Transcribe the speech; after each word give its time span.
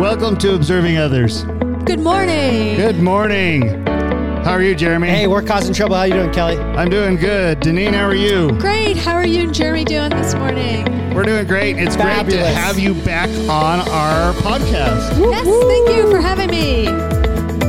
Welcome 0.00 0.38
to 0.38 0.54
Observing 0.54 0.96
Others. 0.96 1.42
Good 1.84 2.00
morning. 2.00 2.74
Good 2.74 3.00
morning. 3.00 3.84
How 3.84 4.52
are 4.52 4.62
you, 4.62 4.74
Jeremy? 4.74 5.08
Hey, 5.08 5.26
we're 5.26 5.42
causing 5.42 5.74
trouble. 5.74 5.96
How 5.96 6.04
you 6.04 6.14
doing, 6.14 6.32
Kelly? 6.32 6.56
I'm 6.56 6.88
doing 6.88 7.16
good. 7.16 7.60
Daneen, 7.60 7.92
how 7.92 8.06
are 8.06 8.14
you? 8.14 8.50
Great. 8.52 8.96
How 8.96 9.12
are 9.12 9.26
you 9.26 9.42
and 9.42 9.54
Jeremy 9.54 9.84
doing 9.84 10.08
this 10.08 10.32
morning? 10.32 10.86
We're 11.12 11.24
doing 11.24 11.46
great. 11.46 11.76
It's 11.76 11.96
great 11.96 12.30
to 12.30 12.46
have 12.46 12.78
you 12.78 12.94
back 12.94 13.28
on 13.50 13.80
our 13.90 14.32
podcast. 14.36 15.18
Yes, 15.20 15.46
thank 15.66 15.90
you 15.90 16.10
for 16.10 16.22
having 16.22 16.48
me. 16.48 16.86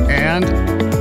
And 0.09 0.45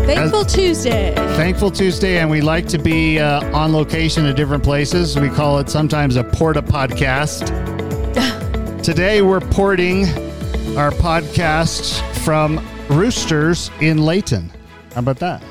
Thankful 0.07 0.45
Tuesday. 0.45 1.15
Thankful 1.15 1.71
Tuesday, 1.71 2.19
and 2.19 2.29
we 2.29 2.41
like 2.41 2.67
to 2.67 2.79
be 2.79 3.21
uh, 3.21 3.57
on 3.57 3.73
location 3.73 4.27
at 4.27 4.35
different 4.35 4.65
places. 4.65 5.17
We 5.17 5.29
call 5.29 5.61
it 5.61 5.71
sometimes 5.71 6.17
a 6.17 6.25
porta 6.25 6.61
podcast. 6.61 7.47
Today, 8.83 9.23
we're 9.23 9.39
porting 9.39 10.07
our 10.77 10.91
podcast 10.91 12.01
from 12.25 12.65
Roosters 12.89 13.71
in 13.81 13.99
Layton. 13.99 14.51
How 14.95 15.01
about 15.01 15.19
that? 15.19 15.43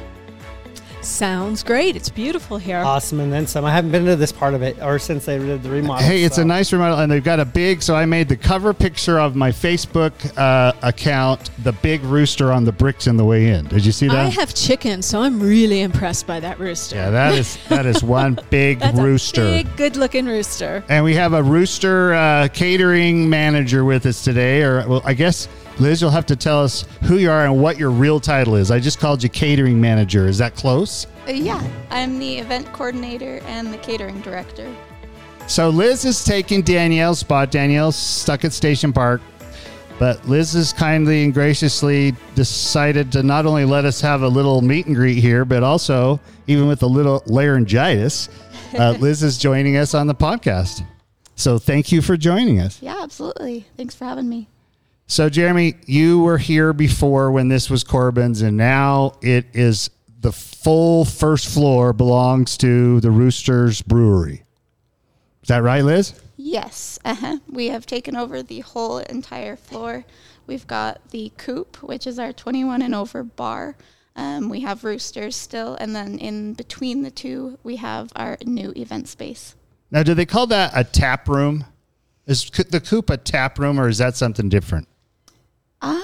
Sounds 1.01 1.63
great. 1.63 1.95
It's 1.95 2.09
beautiful 2.09 2.57
here. 2.57 2.77
Awesome, 2.77 3.19
and 3.21 3.31
then 3.31 3.47
some. 3.47 3.63
I 3.63 3.71
haven't 3.71 3.91
been 3.91 4.05
to 4.05 4.15
this 4.15 4.31
part 4.31 4.53
of 4.53 4.61
it, 4.61 4.81
or 4.81 4.99
since 4.99 5.25
they 5.25 5.37
did 5.37 5.63
the 5.63 5.69
remodel. 5.69 6.05
Hey, 6.05 6.23
it's 6.23 6.35
so. 6.35 6.41
a 6.41 6.45
nice 6.45 6.73
remodel, 6.73 6.99
and 6.99 7.11
they've 7.11 7.23
got 7.23 7.39
a 7.39 7.45
big. 7.45 7.81
So 7.81 7.95
I 7.95 8.05
made 8.05 8.27
the 8.27 8.35
cover 8.35 8.73
picture 8.73 9.19
of 9.19 9.35
my 9.35 9.51
Facebook 9.51 10.11
uh, 10.37 10.73
account, 10.81 11.51
the 11.63 11.71
big 11.71 12.03
rooster 12.03 12.51
on 12.51 12.65
the 12.65 12.71
bricks 12.71 13.07
in 13.07 13.15
the 13.15 13.23
way 13.25 13.47
in. 13.47 13.65
Did 13.67 13.85
you 13.85 13.91
see 13.93 14.07
that? 14.07 14.17
I 14.17 14.29
have 14.29 14.53
chickens, 14.53 15.05
so 15.05 15.21
I'm 15.21 15.39
really 15.39 15.81
impressed 15.81 16.27
by 16.27 16.39
that 16.41 16.59
rooster. 16.59 16.97
yeah, 16.97 17.09
that 17.09 17.33
is 17.33 17.57
that 17.69 17.85
is 17.85 18.03
one 18.03 18.37
big 18.49 18.79
That's 18.79 18.99
rooster. 18.99 19.41
a 19.41 19.63
big, 19.63 19.75
good-looking 19.77 20.25
rooster. 20.25 20.83
And 20.89 21.03
we 21.05 21.15
have 21.15 21.33
a 21.33 21.41
rooster 21.41 22.13
uh, 22.13 22.49
catering 22.49 23.29
manager 23.29 23.85
with 23.85 24.05
us 24.05 24.23
today, 24.23 24.63
or 24.63 24.85
well, 24.87 25.01
I 25.05 25.13
guess 25.13 25.47
Liz, 25.79 26.01
you'll 26.01 26.11
have 26.11 26.25
to 26.25 26.35
tell 26.35 26.61
us 26.61 26.83
who 27.03 27.17
you 27.17 27.31
are 27.31 27.45
and 27.45 27.61
what 27.61 27.77
your 27.77 27.89
real 27.89 28.19
title 28.19 28.55
is. 28.55 28.69
I 28.69 28.79
just 28.79 28.99
called 28.99 29.23
you 29.23 29.29
catering 29.29 29.79
manager. 29.79 30.27
Is 30.27 30.37
that 30.39 30.53
close? 30.55 31.07
Uh, 31.25 31.31
yeah, 31.31 31.65
I'm 31.89 32.19
the 32.19 32.37
event 32.37 32.71
coordinator 32.73 33.39
and 33.45 33.73
the 33.73 33.77
catering 33.77 34.19
director. 34.19 34.69
So 35.47 35.69
Liz 35.69 36.03
is 36.03 36.23
taking 36.25 36.63
Danielle's 36.63 37.19
spot. 37.19 37.49
Danielle's 37.49 37.95
stuck 37.95 38.43
at 38.43 38.51
Station 38.51 38.91
Park, 38.91 39.21
but 39.97 40.23
Liz 40.27 40.51
has 40.51 40.73
kindly 40.73 41.23
and 41.23 41.33
graciously 41.33 42.13
decided 42.35 43.09
to 43.13 43.23
not 43.23 43.45
only 43.45 43.63
let 43.63 43.85
us 43.85 44.01
have 44.01 44.21
a 44.21 44.27
little 44.27 44.61
meet 44.61 44.85
and 44.85 44.95
greet 44.95 45.19
here, 45.19 45.45
but 45.45 45.63
also, 45.63 46.19
even 46.47 46.67
with 46.67 46.83
a 46.83 46.87
little 46.87 47.23
laryngitis, 47.25 48.27
uh, 48.77 48.91
Liz 48.99 49.23
is 49.23 49.37
joining 49.37 49.77
us 49.77 49.93
on 49.93 50.07
the 50.07 50.15
podcast. 50.15 50.85
So 51.35 51.57
thank 51.57 51.93
you 51.93 52.01
for 52.01 52.17
joining 52.17 52.59
us. 52.59 52.81
Yeah, 52.81 52.97
absolutely. 53.01 53.65
Thanks 53.77 53.95
for 53.95 54.03
having 54.03 54.27
me. 54.27 54.49
So, 55.11 55.27
Jeremy, 55.27 55.73
you 55.87 56.21
were 56.21 56.37
here 56.37 56.71
before 56.71 57.31
when 57.31 57.47
this 57.47 57.67
was 57.67 57.83
Corbin's, 57.83 58.43
and 58.43 58.55
now 58.55 59.13
it 59.23 59.47
is 59.53 59.89
the 60.19 60.31
full 60.31 61.03
first 61.03 61.51
floor 61.51 61.93
belongs 61.93 62.55
to 62.57 62.99
the 62.99 63.09
Roosters 63.09 63.81
Brewery. 63.81 64.43
Is 65.41 65.47
that 65.47 65.63
right, 65.63 65.83
Liz? 65.83 66.13
Yes, 66.37 66.99
uh-huh. 67.03 67.39
we 67.49 67.69
have 67.69 67.87
taken 67.87 68.15
over 68.15 68.43
the 68.43 68.59
whole 68.59 68.99
entire 68.99 69.55
floor. 69.55 70.05
We've 70.45 70.67
got 70.67 71.09
the 71.09 71.31
coop, 71.37 71.81
which 71.81 72.05
is 72.05 72.19
our 72.19 72.31
21 72.31 72.83
and 72.83 72.93
over 72.93 73.23
bar. 73.23 73.77
Um, 74.15 74.47
we 74.47 74.59
have 74.59 74.83
roosters 74.83 75.35
still, 75.35 75.73
and 75.73 75.95
then 75.95 76.19
in 76.19 76.53
between 76.53 77.01
the 77.01 77.09
two, 77.09 77.57
we 77.63 77.77
have 77.77 78.11
our 78.15 78.37
new 78.45 78.73
event 78.75 79.07
space. 79.07 79.55
Now, 79.89 80.03
do 80.03 80.13
they 80.13 80.27
call 80.27 80.45
that 80.47 80.71
a 80.75 80.83
tap 80.83 81.27
room? 81.27 81.65
Is 82.27 82.47
the 82.51 82.79
coop 82.79 83.09
a 83.09 83.17
tap 83.17 83.57
room, 83.57 83.79
or 83.79 83.87
is 83.87 83.97
that 83.97 84.15
something 84.15 84.49
different? 84.49 84.87
Um, 85.81 86.01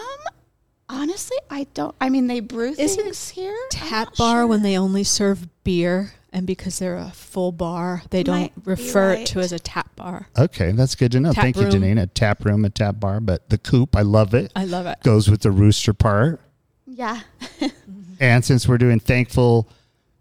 honestly, 0.90 1.38
I 1.50 1.68
don't. 1.74 1.96
I 2.00 2.10
mean, 2.10 2.28
they 2.28 2.40
brew 2.40 2.74
Isn't 2.78 3.04
things 3.04 3.30
here. 3.30 3.52
I'm 3.54 3.70
Tap 3.70 4.16
bar 4.16 4.42
sure. 4.42 4.48
when 4.48 4.62
they 4.62 4.78
only 4.78 5.04
serve 5.04 5.48
beer, 5.64 6.14
and 6.32 6.46
because 6.48 6.80
they're 6.80 6.98
a 6.98 7.12
full 7.12 7.52
bar, 7.52 8.04
they 8.10 8.24
don't 8.24 8.40
Might 8.40 8.56
be 8.56 8.72
refer 8.72 9.14
it 9.14 9.28
to 9.28 9.40
as 9.40 9.52
a 9.52 9.60
tap 9.60 9.96
bar. 9.96 10.28
Okay, 10.38 10.72
that's 10.72 10.96
good 10.96 11.12
to 11.14 11.20
know. 11.20 11.34
Tap 11.34 11.44
Thank 11.44 11.58
you, 11.58 11.64
room. 11.64 11.72
Daneen. 11.72 12.02
A 12.02 12.08
tap 12.08 12.44
room, 12.46 12.66
a 12.66 12.70
tap 12.70 13.00
bar, 13.00 13.20
but 13.20 13.50
the 13.50 13.58
coop, 13.58 13.96
I 13.96 14.02
love 14.02 14.34
it. 14.34 14.52
I 14.56 14.66
love 14.66 14.86
it. 14.86 15.00
Goes 15.04 15.30
with 15.30 15.42
the 15.42 15.52
rooster 15.52 15.94
part. 15.94 16.42
Yeah. 16.86 17.22
And 18.18 18.46
since 18.46 18.66
we're 18.66 18.78
doing 18.78 19.02
Thankful 19.02 19.68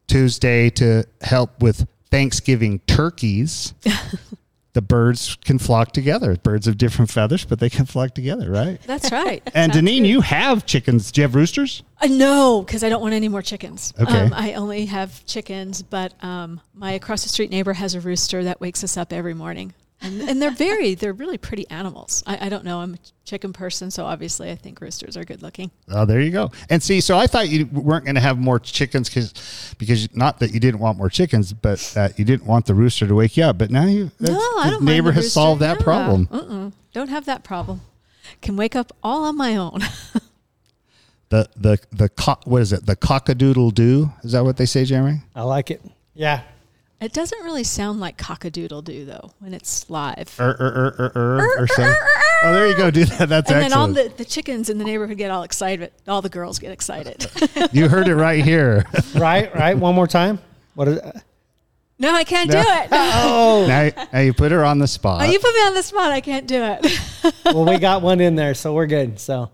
Tuesday 0.08 0.68
to 0.70 1.04
help 1.20 1.62
with 1.62 1.86
Thanksgiving 2.10 2.80
turkeys, 2.88 3.72
the 4.74 4.82
birds 4.82 5.38
can 5.44 5.58
flock 5.58 5.92
together. 5.92 6.36
Birds 6.36 6.66
of 6.66 6.76
different 6.76 7.10
feathers, 7.10 7.44
but 7.44 7.60
they 7.60 7.70
can 7.70 7.86
flock 7.86 8.14
together, 8.14 8.50
right? 8.50 8.80
That's 8.82 9.10
right. 9.10 9.42
And 9.54 9.72
Daneen, 9.72 10.04
you 10.04 10.20
have 10.20 10.66
chickens. 10.66 11.12
Do 11.12 11.20
you 11.20 11.22
have 11.22 11.34
roosters? 11.36 11.84
Uh, 12.00 12.08
no, 12.08 12.62
because 12.62 12.82
I 12.82 12.88
don't 12.88 13.00
want 13.00 13.14
any 13.14 13.28
more 13.28 13.40
chickens. 13.40 13.94
Okay. 13.98 14.20
Um, 14.20 14.32
I 14.34 14.54
only 14.54 14.86
have 14.86 15.24
chickens, 15.26 15.80
but 15.82 16.12
um, 16.24 16.60
my 16.74 16.92
across 16.92 17.22
the 17.22 17.28
street 17.28 17.50
neighbor 17.50 17.72
has 17.72 17.94
a 17.94 18.00
rooster 18.00 18.42
that 18.44 18.60
wakes 18.60 18.82
us 18.82 18.96
up 18.96 19.12
every 19.12 19.32
morning. 19.32 19.74
And, 20.02 20.20
and 20.22 20.42
they're 20.42 20.50
very, 20.50 20.94
they're 20.94 21.14
really 21.14 21.38
pretty 21.38 21.66
animals. 21.70 22.22
I, 22.26 22.46
I 22.46 22.48
don't 22.50 22.64
know. 22.64 22.80
I'm 22.80 22.94
a 22.94 22.98
chicken 23.24 23.54
person, 23.54 23.90
so 23.90 24.04
obviously 24.04 24.50
I 24.50 24.54
think 24.54 24.80
roosters 24.82 25.16
are 25.16 25.24
good 25.24 25.40
looking. 25.42 25.70
Oh, 25.88 26.04
there 26.04 26.20
you 26.20 26.30
go. 26.30 26.50
And 26.68 26.82
see, 26.82 27.00
so 27.00 27.16
I 27.16 27.26
thought 27.26 27.48
you 27.48 27.64
weren't 27.72 28.04
going 28.04 28.16
to 28.16 28.20
have 28.20 28.36
more 28.38 28.58
chickens 28.58 29.08
because, 29.08 29.74
because 29.78 30.14
not 30.14 30.40
that 30.40 30.52
you 30.52 30.60
didn't 30.60 30.80
want 30.80 30.98
more 30.98 31.08
chickens, 31.08 31.54
but 31.54 31.78
that 31.94 32.18
you 32.18 32.24
didn't 32.26 32.44
want 32.46 32.66
the 32.66 32.74
rooster 32.74 33.06
to 33.06 33.14
wake 33.14 33.36
you 33.38 33.44
up. 33.44 33.56
But 33.56 33.70
now 33.70 33.86
you, 33.86 34.10
that's, 34.20 34.32
no, 34.32 34.38
I 34.58 34.68
don't. 34.70 34.84
neighbor 34.84 35.04
mind 35.06 35.16
the 35.16 35.22
has 35.22 35.32
solved 35.32 35.62
that 35.62 35.78
Yeah. 35.78 35.84
problem. 35.84 36.28
Uh-uh. 36.30 36.70
Don't 36.92 37.08
have 37.08 37.24
that 37.24 37.42
problem. 37.42 37.80
Can 38.42 38.56
wake 38.56 38.76
up 38.76 38.92
all 39.02 39.24
on 39.24 39.36
my 39.36 39.56
own. 39.56 39.80
The 41.30 41.48
the 41.56 41.78
the 41.90 42.08
co- 42.10 42.38
what 42.44 42.60
is 42.62 42.72
it? 42.72 42.84
The 42.86 42.94
cockadoodle 42.94 43.74
doo? 43.74 44.12
Is 44.22 44.32
that 44.32 44.44
what 44.44 44.56
they 44.56 44.66
say, 44.66 44.84
Jeremy? 44.84 45.20
I 45.34 45.42
like 45.42 45.70
it. 45.70 45.82
Yeah, 46.14 46.42
it 47.04 47.12
doesn't 47.12 47.44
really 47.44 47.64
sound 47.64 48.00
like 48.00 48.16
cockadoodle 48.16 48.82
do 48.82 49.04
though 49.04 49.32
when 49.38 49.52
it's 49.52 49.88
live. 49.90 50.34
Er, 50.40 50.56
er, 50.58 50.94
er, 50.98 51.12
er, 51.14 51.38
er, 51.38 51.62
or 51.62 51.66
so. 51.66 51.94
Oh, 52.44 52.52
there 52.52 52.66
you 52.66 52.76
go. 52.76 52.90
Do 52.90 53.04
that. 53.04 53.28
That's 53.28 53.50
and 53.50 53.62
then 53.62 53.72
all 53.72 53.88
the, 53.88 54.12
the 54.16 54.24
chickens 54.24 54.70
in 54.70 54.78
the 54.78 54.84
neighborhood 54.84 55.18
get 55.18 55.30
all 55.30 55.42
excited. 55.42 55.92
All 56.08 56.22
the 56.22 56.28
girls 56.28 56.58
get 56.58 56.72
excited. 56.72 57.30
you 57.72 57.88
heard 57.88 58.08
it 58.08 58.16
right 58.16 58.42
here. 58.42 58.84
right, 59.14 59.54
right. 59.54 59.76
One 59.76 59.94
more 59.94 60.06
time. 60.06 60.38
What 60.74 60.88
is? 60.88 61.00
no, 61.98 62.12
I 62.14 62.24
can't 62.24 62.50
do 62.50 62.58
it. 62.58 62.88
Oh, 62.90 63.66
now, 63.68 64.06
now 64.12 64.20
you 64.20 64.32
put 64.32 64.50
her 64.50 64.64
on 64.64 64.78
the 64.78 64.88
spot. 64.88 65.22
Oh, 65.22 65.30
you 65.30 65.38
put 65.38 65.54
me 65.54 65.60
on 65.60 65.74
the 65.74 65.82
spot. 65.82 66.10
I 66.10 66.20
can't 66.20 66.46
do 66.46 66.62
it. 66.62 67.34
well, 67.44 67.66
we 67.66 67.78
got 67.78 68.02
one 68.02 68.20
in 68.20 68.34
there, 68.34 68.54
so 68.54 68.72
we're 68.72 68.86
good. 68.86 69.20
So 69.20 69.50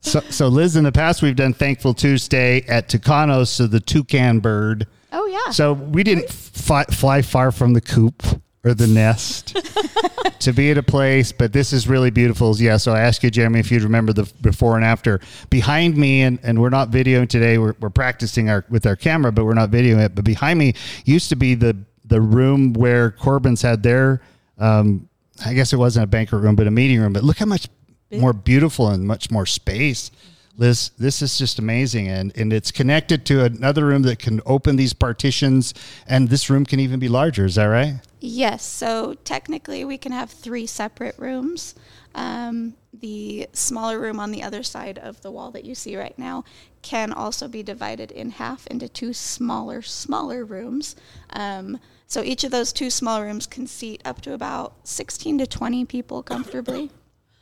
So, 0.00 0.20
so 0.30 0.48
Liz, 0.48 0.76
in 0.76 0.84
the 0.84 0.92
past, 0.92 1.22
we've 1.22 1.36
done 1.36 1.54
Thankful 1.54 1.94
Tuesday 1.94 2.62
at 2.66 2.88
Tucanos, 2.88 3.48
so 3.48 3.66
the 3.66 3.80
toucan 3.80 4.40
bird. 4.40 4.86
Oh 5.14 5.26
yeah. 5.26 5.50
So 5.50 5.72
we 5.72 6.02
didn't 6.02 6.28
fly, 6.28 6.84
fly 6.84 7.22
far 7.22 7.52
from 7.52 7.72
the 7.72 7.80
coop 7.80 8.22
or 8.64 8.74
the 8.74 8.86
nest 8.86 9.56
to 10.40 10.52
be 10.52 10.70
at 10.70 10.78
a 10.78 10.82
place, 10.82 11.30
but 11.30 11.52
this 11.52 11.72
is 11.72 11.86
really 11.86 12.10
beautiful. 12.10 12.56
Yeah. 12.56 12.78
So 12.78 12.92
I 12.92 13.00
ask 13.00 13.22
you, 13.22 13.30
Jeremy, 13.30 13.60
if 13.60 13.70
you'd 13.70 13.82
remember 13.82 14.12
the 14.12 14.30
before 14.40 14.76
and 14.76 14.84
after 14.84 15.20
behind 15.50 15.96
me, 15.96 16.22
and, 16.22 16.40
and 16.42 16.60
we're 16.60 16.70
not 16.70 16.90
videoing 16.90 17.28
today. 17.28 17.58
We're, 17.58 17.74
we're 17.78 17.90
practicing 17.90 18.50
our 18.50 18.64
with 18.68 18.86
our 18.86 18.96
camera, 18.96 19.30
but 19.30 19.44
we're 19.44 19.54
not 19.54 19.70
videoing 19.70 20.04
it. 20.04 20.14
But 20.14 20.24
behind 20.24 20.58
me 20.58 20.74
used 21.04 21.28
to 21.28 21.36
be 21.36 21.54
the 21.54 21.76
the 22.04 22.20
room 22.20 22.72
where 22.72 23.12
Corbin's 23.12 23.62
had 23.62 23.82
their. 23.82 24.20
Um, 24.58 25.08
I 25.44 25.52
guess 25.52 25.72
it 25.72 25.76
wasn't 25.76 26.04
a 26.04 26.06
banquet 26.06 26.42
room, 26.42 26.56
but 26.56 26.66
a 26.66 26.70
meeting 26.70 27.00
room. 27.00 27.12
But 27.12 27.24
look 27.24 27.38
how 27.38 27.46
much 27.46 27.68
more 28.12 28.32
beautiful 28.32 28.88
and 28.88 29.04
much 29.04 29.30
more 29.30 29.46
space. 29.46 30.10
Liz, 30.56 30.90
this 30.98 31.20
is 31.20 31.36
just 31.36 31.58
amazing. 31.58 32.08
And, 32.08 32.36
and 32.36 32.52
it's 32.52 32.70
connected 32.70 33.26
to 33.26 33.44
another 33.44 33.86
room 33.86 34.02
that 34.02 34.18
can 34.18 34.40
open 34.46 34.76
these 34.76 34.92
partitions. 34.92 35.74
And 36.06 36.28
this 36.28 36.48
room 36.48 36.64
can 36.64 36.80
even 36.80 37.00
be 37.00 37.08
larger. 37.08 37.44
Is 37.44 37.56
that 37.56 37.64
right? 37.64 38.00
Yes, 38.20 38.64
so 38.64 39.14
technically 39.24 39.84
we 39.84 39.98
can 39.98 40.12
have 40.12 40.30
three 40.30 40.66
separate 40.66 41.18
rooms. 41.18 41.74
Um, 42.14 42.74
the 42.92 43.48
smaller 43.52 43.98
room 43.98 44.20
on 44.20 44.30
the 44.30 44.42
other 44.42 44.62
side 44.62 44.98
of 44.98 45.20
the 45.22 45.30
wall 45.30 45.50
that 45.50 45.64
you 45.64 45.74
see 45.74 45.96
right 45.96 46.16
now 46.18 46.44
can 46.82 47.12
also 47.12 47.48
be 47.48 47.62
divided 47.62 48.12
in 48.12 48.30
half 48.30 48.66
into 48.68 48.88
two 48.88 49.12
smaller, 49.12 49.82
smaller 49.82 50.44
rooms. 50.44 50.94
Um, 51.30 51.80
so 52.06 52.22
each 52.22 52.44
of 52.44 52.52
those 52.52 52.72
two 52.72 52.90
small 52.90 53.20
rooms 53.20 53.46
can 53.46 53.66
seat 53.66 54.00
up 54.04 54.20
to 54.22 54.32
about 54.32 54.74
16 54.84 55.38
to 55.38 55.46
20 55.46 55.84
people 55.84 56.22
comfortably. 56.22 56.90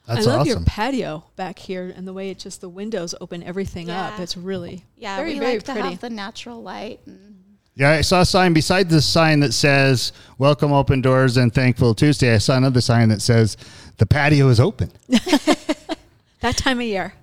That's 0.07 0.27
I 0.27 0.37
love 0.37 0.47
your 0.47 0.61
patio 0.61 1.25
back 1.37 1.59
here 1.59 1.93
and 1.97 2.07
the 2.09 2.13
way 2.13 2.31
it 2.31 2.39
just 2.39 2.61
the 2.61 2.69
windows 2.69 3.15
open 3.21 3.43
everything 3.43 3.89
up. 3.91 4.19
It's 4.19 4.37
really 4.37 4.85
Yeah, 4.97 5.17
very 5.17 5.35
we 5.35 5.39
very 5.39 5.55
like 5.55 5.63
to 5.65 5.73
pretty. 5.73 5.89
have 5.91 6.01
the 6.01 6.11
natural 6.11 6.61
light. 6.63 7.01
And 7.07 7.37
Yeah, 7.77 7.91
I 7.93 8.01
saw 8.01 8.23
a 8.23 8.27
sign 8.27 8.53
beside 8.53 8.89
this 8.91 9.07
sign 9.07 9.41
that 9.41 9.53
says 9.53 10.13
"Welcome 10.39 10.73
Open 10.73 11.01
Doors" 11.03 11.37
and 11.37 11.55
"Thankful 11.55 11.95
Tuesday." 11.95 12.35
I 12.35 12.39
saw 12.39 12.57
another 12.57 12.81
sign 12.81 13.09
that 13.11 13.23
says 13.23 13.57
"The 13.99 14.07
patio 14.07 14.49
is 14.49 14.59
open." 14.61 14.91
that 15.09 16.57
time 16.57 16.79
of 16.81 16.87
year. 16.87 17.15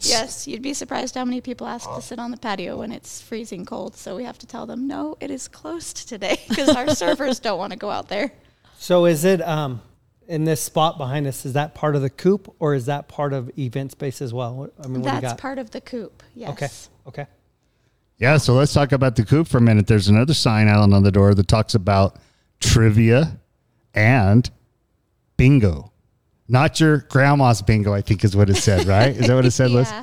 yes, 0.00 0.46
you'd 0.48 0.60
be 0.60 0.74
surprised 0.74 1.14
how 1.14 1.24
many 1.24 1.40
people 1.40 1.66
ask 1.66 1.88
to 1.94 2.02
sit 2.02 2.18
on 2.18 2.30
the 2.30 2.36
patio 2.36 2.78
when 2.78 2.92
it's 2.92 3.20
freezing 3.22 3.64
cold. 3.64 3.96
So 3.96 4.16
we 4.16 4.24
have 4.24 4.38
to 4.38 4.46
tell 4.46 4.66
them, 4.66 4.86
no, 4.86 5.16
it 5.20 5.30
is 5.30 5.48
closed 5.48 6.08
today 6.08 6.40
because 6.48 6.70
our 6.70 6.88
servers 6.94 7.38
don't 7.38 7.58
want 7.58 7.72
to 7.72 7.78
go 7.78 7.90
out 7.90 8.08
there. 8.08 8.32
So 8.78 9.06
is 9.06 9.24
it 9.24 9.40
um 9.40 9.80
in 10.28 10.44
this 10.44 10.60
spot 10.62 10.98
behind 10.98 11.26
us, 11.26 11.44
is 11.44 11.52
that 11.52 11.74
part 11.74 11.96
of 11.96 12.02
the 12.02 12.10
coop 12.10 12.54
or 12.58 12.74
is 12.74 12.86
that 12.86 13.08
part 13.08 13.32
of 13.32 13.50
event 13.58 13.92
space 13.92 14.22
as 14.22 14.32
well? 14.32 14.70
I 14.82 14.86
mean, 14.86 15.02
what 15.02 15.10
do 15.10 15.14
you 15.16 15.20
That's 15.20 15.32
got? 15.34 15.38
part 15.38 15.58
of 15.58 15.70
the 15.70 15.80
coop. 15.80 16.22
Yes. 16.34 16.50
okay. 16.50 16.68
Okay. 17.06 17.26
Yeah, 18.18 18.36
so 18.36 18.54
let's 18.54 18.72
talk 18.72 18.92
about 18.92 19.16
the 19.16 19.24
coop 19.24 19.48
for 19.48 19.58
a 19.58 19.60
minute. 19.60 19.86
There's 19.86 20.08
another 20.08 20.34
sign 20.34 20.68
out 20.68 20.80
on 20.80 21.02
the 21.02 21.10
door 21.10 21.34
that 21.34 21.48
talks 21.48 21.74
about 21.74 22.16
trivia 22.60 23.38
and 23.92 24.48
bingo. 25.36 25.92
Not 26.46 26.78
your 26.78 26.98
grandma's 26.98 27.62
bingo, 27.62 27.92
I 27.92 28.02
think 28.02 28.22
is 28.22 28.36
what 28.36 28.50
it 28.50 28.56
said, 28.56 28.86
right? 28.86 29.16
Is 29.16 29.26
that 29.26 29.34
what 29.34 29.46
it 29.46 29.50
said, 29.50 29.70
Liz? 29.70 29.90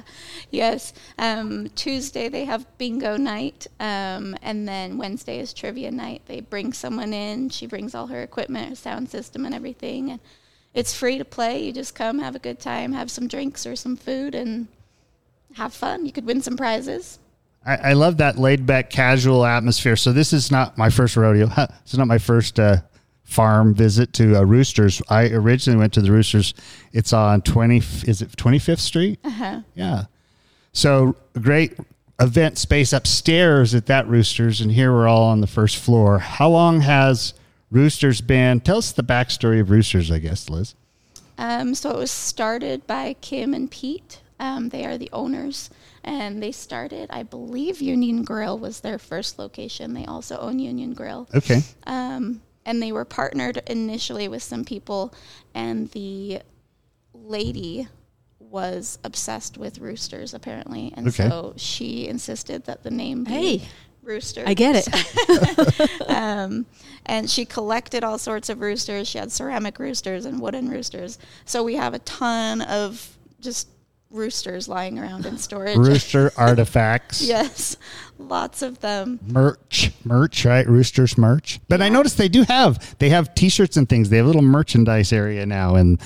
Yes. 0.51 0.94
Um, 1.18 1.69
Tuesday 1.69 2.27
they 2.30 2.45
have 2.45 2.65
bingo 2.77 3.18
night, 3.18 3.68
um, 3.80 4.36
and 4.42 4.68
then 4.68 4.98
Wednesday 4.98 5.39
is 5.39 5.53
trivia 5.53 5.92
night. 5.92 6.21
They 6.27 6.42
bring 6.42 6.74
someone 6.74 7.13
in. 7.13 7.50
She 7.50 7.65
brings 7.65 7.95
all 7.95 8.07
her 8.07 8.21
equipment, 8.21 8.69
her 8.69 8.75
sound 8.75 9.09
system, 9.09 9.45
and 9.45 9.56
everything, 9.56 10.12
and 10.12 10.19
it's 10.74 10.94
free 10.94 11.18
to 11.18 11.25
play. 11.25 11.63
You 11.63 11.74
just 11.74 11.95
come, 11.95 12.19
have 12.19 12.36
a 12.36 12.39
good 12.39 12.59
time, 12.59 12.92
have 12.94 13.09
some 13.09 13.27
drinks 13.27 13.65
or 13.65 13.75
some 13.75 13.95
food, 13.95 14.36
and 14.36 14.68
have 15.56 15.74
fun. 15.74 16.06
You 16.06 16.12
could 16.12 16.25
win 16.25 16.42
some 16.42 16.57
prizes. 16.57 17.19
I, 17.65 17.75
I 17.75 17.94
love 17.94 18.18
that 18.18 18.38
laid 18.38 18.65
back, 18.65 18.89
casual 18.89 19.45
atmosphere. 19.45 19.95
So 19.95 20.12
this 20.12 20.33
is 20.33 20.51
not 20.51 20.77
my 20.77 20.89
first 20.89 21.15
rodeo. 21.15 21.45
this 21.56 21.94
is 21.94 21.98
not 21.98 22.07
my 22.07 22.18
first 22.18 22.59
uh, 22.59 22.77
farm 23.24 23.74
visit 23.74 24.13
to 24.13 24.38
uh, 24.38 24.44
Roosters. 24.44 25.01
I 25.09 25.30
originally 25.30 25.80
went 25.80 25.94
to 25.94 26.01
the 26.01 26.12
Roosters. 26.12 26.53
It's 26.92 27.13
on 27.13 27.42
twenty. 27.42 27.77
Is 27.77 28.21
it 28.21 28.36
Twenty 28.36 28.59
Fifth 28.59 28.81
Street? 28.81 29.19
Uh-huh. 29.24 29.62
Yeah. 29.75 30.06
So 30.73 31.15
great 31.39 31.77
event 32.19 32.57
space 32.57 32.94
upstairs 32.94 33.75
at 33.75 33.88
that 33.88 34.07
Roosters, 34.07 34.62
and 34.62 34.71
here 34.71 34.91
we're 34.91 35.07
all 35.07 35.23
on 35.23 35.41
the 35.41 35.47
first 35.47 35.77
floor. 35.77 36.19
How 36.19 36.50
long 36.50 36.81
has 36.81 37.33
Roosters 37.71 38.21
been? 38.21 38.59
Tell 38.62 38.77
us 38.77 38.91
the 38.91 39.03
backstory 39.03 39.59
of 39.59 39.69
Roosters, 39.69 40.12
I 40.12 40.19
guess, 40.19 40.50
Liz. 40.50 40.75
Um, 41.38 41.73
so 41.73 41.89
it 41.91 41.97
was 41.97 42.12
started 42.12 42.85
by 42.85 43.15
Kim 43.21 43.53
and 43.53 43.69
Pete. 43.69 44.21
Um, 44.39 44.69
they 44.69 44.85
are 44.85 44.97
the 44.97 45.09
owners, 45.13 45.69
and 46.03 46.41
they 46.41 46.51
started, 46.51 47.09
I 47.12 47.24
believe, 47.24 47.81
Union 47.81 48.24
Grill 48.24 48.57
was 48.57 48.79
their 48.79 48.97
first 48.97 49.38
location. 49.38 49.94
They 49.94 50.06
also 50.06 50.38
own 50.38 50.59
Union 50.59 50.94
Grill. 50.94 51.27
Okay. 51.33 51.62
Um, 51.85 52.41
and 52.65 52.81
they 52.81 52.91
were 52.91 53.06
partnered 53.06 53.62
initially 53.67 54.27
with 54.27 54.44
some 54.44 54.63
people, 54.63 55.13
and 55.53 55.89
the 55.91 56.41
lady 57.13 57.88
was 58.51 59.00
obsessed 59.03 59.57
with 59.57 59.80
roosters 59.80 60.33
apparently, 60.33 60.94
and 60.95 61.07
Okay. 61.07 61.27
so 61.30 61.53
she 61.57 62.07
insisted 62.07 62.65
that 62.65 62.83
the 62.83 62.92
name 62.92 63.24
be 63.24 63.31
Hey. 63.31 63.62
Rooster. 64.03 64.44
I 64.48 64.56
get 64.56 64.83
it. 64.88 66.01
um, 66.09 66.65
and 67.06 67.30
she 67.30 67.45
collected 67.45 68.03
all 68.03 68.18
sorts 68.18 68.50
of 68.50 68.59
roosters. 68.59 69.07
She 69.07 69.19
had 69.19 69.31
ceramic 69.31 69.77
roosters 69.77 70.25
and 70.25 70.42
wooden 70.42 70.69
roosters. 70.69 71.19
So 71.45 71.63
we 71.63 71.75
have 71.75 71.94
a 71.94 72.00
ton 72.00 72.62
of 72.63 73.15
just 73.39 73.68
roosters 74.09 74.68
lying 74.68 74.98
around 74.98 75.27
in 75.27 75.38
storage. 75.38 75.77
Rooster 75.77 76.31
artifacts. 76.38 77.21
yes, 77.21 77.77
lots 78.18 78.63
of 78.63 78.80
them. 78.80 79.19
merch 79.27 79.92
merch 80.03 80.45
right 80.45 80.68
roosters 80.68 81.18
merch 81.18 81.59
but 81.68 81.81
i 81.81 81.89
noticed 81.89 82.18
they 82.19 82.27
do 82.30 82.44
have 82.44 82.95
they 83.00 83.09
have 83.09 83.33
t-shirts 83.33 83.77
and 83.77 83.89
things 83.89 84.09
they 84.09 84.18
have 84.18 84.25
a 84.25 84.27
little 84.27 84.44
merchandise 84.44 85.12
area 85.12 85.44
now 85.44 85.74
and 85.75 86.00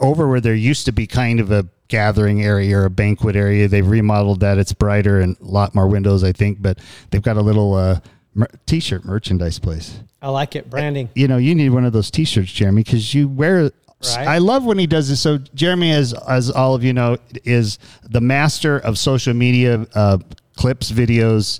over 0.00 0.26
where 0.28 0.40
there 0.40 0.54
used 0.54 0.86
to 0.86 0.92
be 0.92 1.06
kind 1.06 1.40
of 1.40 1.50
a 1.50 1.66
gathering 1.88 2.42
area 2.44 2.76
or 2.76 2.84
a 2.84 2.90
banquet 2.90 3.34
area 3.34 3.66
they've 3.66 3.88
remodeled 3.88 4.40
that 4.40 4.58
it's 4.58 4.72
brighter 4.72 5.20
and 5.20 5.36
a 5.40 5.44
lot 5.44 5.74
more 5.74 5.88
windows 5.88 6.22
i 6.22 6.32
think 6.32 6.60
but 6.60 6.78
they've 7.10 7.22
got 7.22 7.36
a 7.36 7.40
little 7.40 7.74
uh 7.74 7.98
mer- 8.34 8.48
t-shirt 8.66 9.04
merchandise 9.04 9.58
place 9.58 10.00
I 10.20 10.30
like 10.30 10.56
it. 10.56 10.68
Branding. 10.68 11.08
you 11.14 11.28
know 11.28 11.36
you 11.36 11.54
need 11.54 11.70
one 11.70 11.84
of 11.84 11.92
those 11.92 12.10
t-shirts 12.10 12.52
jeremy 12.52 12.82
because 12.82 13.14
you 13.14 13.26
wear 13.28 13.70
Right. 14.16 14.28
I 14.28 14.38
love 14.38 14.64
when 14.64 14.78
he 14.78 14.86
does 14.86 15.08
this. 15.08 15.20
So 15.20 15.38
Jeremy, 15.38 15.90
as 15.90 16.14
as 16.28 16.52
all 16.52 16.76
of 16.76 16.84
you 16.84 16.92
know, 16.92 17.16
is 17.44 17.80
the 18.08 18.20
master 18.20 18.78
of 18.78 18.96
social 18.96 19.34
media 19.34 19.88
uh, 19.92 20.18
clips, 20.56 20.92
videos, 20.92 21.58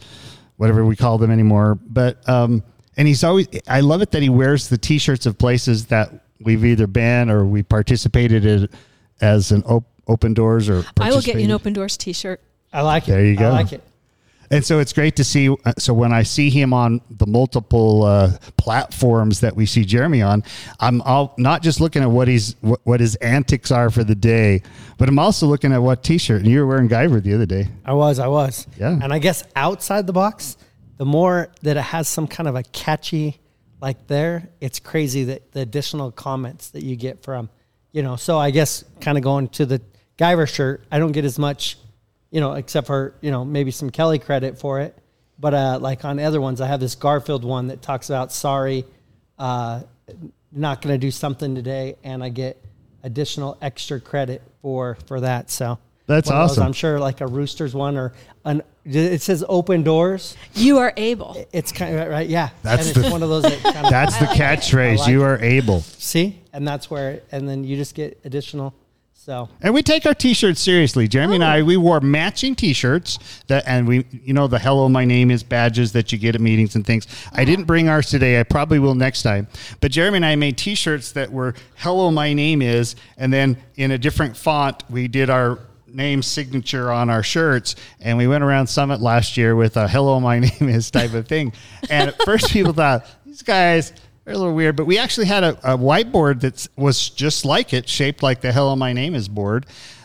whatever 0.56 0.84
we 0.84 0.94
call 0.94 1.18
them 1.18 1.32
anymore. 1.32 1.80
But 1.88 2.26
um, 2.28 2.62
and 2.96 3.08
he's 3.08 3.24
always. 3.24 3.48
I 3.66 3.80
love 3.80 4.02
it 4.02 4.12
that 4.12 4.22
he 4.22 4.28
wears 4.28 4.68
the 4.68 4.78
T-shirts 4.78 5.26
of 5.26 5.36
places 5.36 5.86
that 5.86 6.12
we've 6.40 6.64
either 6.64 6.86
been 6.86 7.28
or 7.28 7.44
we 7.44 7.64
participated 7.64 8.44
in 8.46 8.68
as 9.20 9.50
an 9.50 9.64
op- 9.64 9.90
open 10.08 10.34
doors 10.34 10.68
or. 10.68 10.84
I 11.00 11.10
will 11.10 11.20
get 11.20 11.36
you 11.36 11.44
an 11.44 11.50
open 11.52 11.72
doors 11.72 11.96
T-shirt. 11.96 12.40
I 12.72 12.82
like 12.82 13.04
it. 13.08 13.12
There 13.12 13.24
you 13.24 13.36
go. 13.36 13.48
I 13.48 13.52
like 13.52 13.72
it. 13.72 13.82
And 14.50 14.64
so 14.64 14.78
it's 14.78 14.94
great 14.94 15.16
to 15.16 15.24
see. 15.24 15.50
uh, 15.50 15.72
So 15.78 15.92
when 15.92 16.10
I 16.12 16.22
see 16.22 16.48
him 16.48 16.72
on 16.72 17.02
the 17.10 17.26
multiple 17.26 18.04
uh, 18.04 18.32
platforms 18.56 19.40
that 19.40 19.54
we 19.54 19.66
see 19.66 19.84
Jeremy 19.84 20.22
on, 20.22 20.42
I'm 20.80 21.02
all, 21.02 21.34
not 21.36 21.62
just 21.62 21.80
looking 21.82 22.02
at 22.02 22.10
what 22.10 22.28
he's 22.28 22.56
what, 22.62 22.80
what 22.84 23.00
his 23.00 23.14
antics 23.16 23.70
are 23.70 23.90
for 23.90 24.04
the 24.04 24.14
day, 24.14 24.62
but 24.96 25.06
I'm 25.08 25.18
also 25.18 25.46
looking 25.46 25.72
at 25.72 25.82
what 25.82 26.02
T-shirt. 26.02 26.40
And 26.42 26.50
you 26.50 26.60
were 26.60 26.66
wearing 26.66 26.88
Guyver 26.88 27.22
the 27.22 27.34
other 27.34 27.44
day. 27.44 27.68
I 27.84 27.92
was, 27.92 28.18
I 28.18 28.28
was. 28.28 28.66
Yeah. 28.78 28.98
And 29.02 29.12
I 29.12 29.18
guess 29.18 29.44
outside 29.54 30.06
the 30.06 30.14
box, 30.14 30.56
the 30.96 31.04
more 31.04 31.48
that 31.62 31.76
it 31.76 31.82
has 31.82 32.08
some 32.08 32.26
kind 32.26 32.48
of 32.48 32.56
a 32.56 32.62
catchy, 32.62 33.38
like 33.82 34.06
there, 34.06 34.48
it's 34.62 34.80
crazy 34.80 35.24
that 35.24 35.52
the 35.52 35.60
additional 35.60 36.10
comments 36.10 36.70
that 36.70 36.82
you 36.82 36.96
get 36.96 37.22
from, 37.22 37.50
you 37.92 38.02
know. 38.02 38.16
So 38.16 38.38
I 38.38 38.50
guess 38.50 38.82
kind 39.02 39.18
of 39.18 39.24
going 39.24 39.48
to 39.50 39.66
the 39.66 39.82
Guyver 40.18 40.48
shirt, 40.48 40.82
I 40.90 40.98
don't 40.98 41.12
get 41.12 41.24
as 41.24 41.38
much, 41.38 41.78
you 42.30 42.40
know, 42.40 42.52
except 42.54 42.86
for 42.86 43.14
you 43.20 43.30
know 43.30 43.44
maybe 43.44 43.70
some 43.70 43.90
Kelly 43.90 44.18
credit 44.18 44.58
for 44.58 44.80
it. 44.80 44.96
But 45.38 45.54
uh, 45.54 45.78
like 45.80 46.04
on 46.04 46.18
other 46.18 46.40
ones, 46.40 46.60
I 46.60 46.66
have 46.66 46.80
this 46.80 46.94
Garfield 46.96 47.44
one 47.44 47.68
that 47.68 47.80
talks 47.82 48.10
about 48.10 48.32
sorry, 48.32 48.84
uh, 49.38 49.82
not 50.50 50.82
going 50.82 50.94
to 50.94 50.98
do 50.98 51.10
something 51.12 51.54
today, 51.54 51.96
and 52.02 52.22
I 52.24 52.28
get 52.28 52.60
additional 53.04 53.56
extra 53.62 54.00
credit 54.00 54.42
for 54.60 54.98
for 55.06 55.20
that. 55.20 55.50
So 55.50 55.78
That's 56.06 56.28
one 56.28 56.36
of 56.36 56.42
those, 56.48 56.50
awesome. 56.58 56.64
I'm 56.64 56.72
sure 56.72 56.98
like 56.98 57.20
a 57.20 57.26
Roosters 57.28 57.74
one 57.74 57.96
or 57.96 58.12
an 58.44 58.62
it 58.84 59.20
says 59.22 59.44
open 59.48 59.82
doors. 59.84 60.34
You 60.54 60.78
are 60.78 60.92
able. 60.96 61.36
It's 61.52 61.70
kind 61.70 61.96
of 61.96 62.08
right, 62.08 62.26
yeah. 62.28 62.48
That's 62.62 62.88
and 62.88 62.96
it's 62.96 63.06
the- 63.06 63.12
one 63.12 63.22
of 63.22 63.28
those 63.28 63.42
that 63.44 63.60
kind 63.62 63.86
of 63.86 63.90
That's 63.90 64.18
the 64.18 64.24
catchphrase. 64.26 64.98
Like 64.98 65.08
you 65.08 65.22
it. 65.22 65.26
are 65.26 65.38
able. 65.44 65.82
see, 65.82 66.40
and 66.52 66.66
that's 66.66 66.90
where, 66.90 67.20
and 67.30 67.48
then 67.48 67.62
you 67.62 67.76
just 67.76 67.94
get 67.94 68.18
additional. 68.24 68.74
So 69.28 69.50
And 69.60 69.74
we 69.74 69.82
take 69.82 70.06
our 70.06 70.14
T-shirts 70.14 70.58
seriously. 70.58 71.06
Jeremy 71.06 71.34
and 71.34 71.44
oh. 71.44 71.48
I, 71.48 71.62
we 71.62 71.76
wore 71.76 72.00
matching 72.00 72.54
T-shirts 72.54 73.18
that, 73.48 73.62
and 73.66 73.86
we, 73.86 74.06
you 74.24 74.32
know, 74.32 74.46
the 74.46 74.58
"Hello, 74.58 74.88
my 74.88 75.04
name 75.04 75.30
is" 75.30 75.42
badges 75.42 75.92
that 75.92 76.10
you 76.10 76.16
get 76.16 76.34
at 76.34 76.40
meetings 76.40 76.76
and 76.76 76.86
things. 76.86 77.06
I 77.34 77.44
didn't 77.44 77.66
bring 77.66 77.90
ours 77.90 78.08
today. 78.08 78.40
I 78.40 78.44
probably 78.44 78.78
will 78.78 78.94
next 78.94 79.22
time. 79.22 79.46
But 79.82 79.90
Jeremy 79.90 80.16
and 80.16 80.24
I 80.24 80.34
made 80.36 80.56
T-shirts 80.56 81.12
that 81.12 81.30
were 81.30 81.52
"Hello, 81.76 82.10
my 82.10 82.32
name 82.32 82.62
is," 82.62 82.96
and 83.18 83.30
then 83.30 83.58
in 83.76 83.90
a 83.90 83.98
different 83.98 84.34
font, 84.34 84.82
we 84.88 85.08
did 85.08 85.28
our 85.28 85.58
name 85.86 86.22
signature 86.22 86.90
on 86.90 87.10
our 87.10 87.22
shirts, 87.22 87.76
and 88.00 88.16
we 88.16 88.26
went 88.26 88.42
around 88.42 88.68
Summit 88.68 89.02
last 89.02 89.36
year 89.36 89.54
with 89.54 89.76
a 89.76 89.88
"Hello, 89.88 90.18
my 90.20 90.38
name 90.60 90.70
is" 90.70 90.90
type 90.90 91.12
of 91.12 91.28
thing. 91.28 91.52
And 91.90 92.08
at 92.08 92.22
first, 92.22 92.50
people 92.50 92.72
thought 92.72 93.04
these 93.26 93.42
guys. 93.42 93.92
They're 94.28 94.34
a 94.34 94.38
little 94.38 94.54
weird, 94.54 94.76
but 94.76 94.84
we 94.84 94.98
actually 94.98 95.24
had 95.24 95.42
a, 95.42 95.72
a 95.72 95.78
whiteboard 95.78 96.42
that 96.42 96.68
was 96.76 97.08
just 97.08 97.46
like 97.46 97.72
it, 97.72 97.88
shaped 97.88 98.22
like 98.22 98.42
the 98.42 98.52
"Hello, 98.52 98.76
my 98.76 98.92
name 98.92 99.14
is" 99.14 99.26
board. 99.26 99.64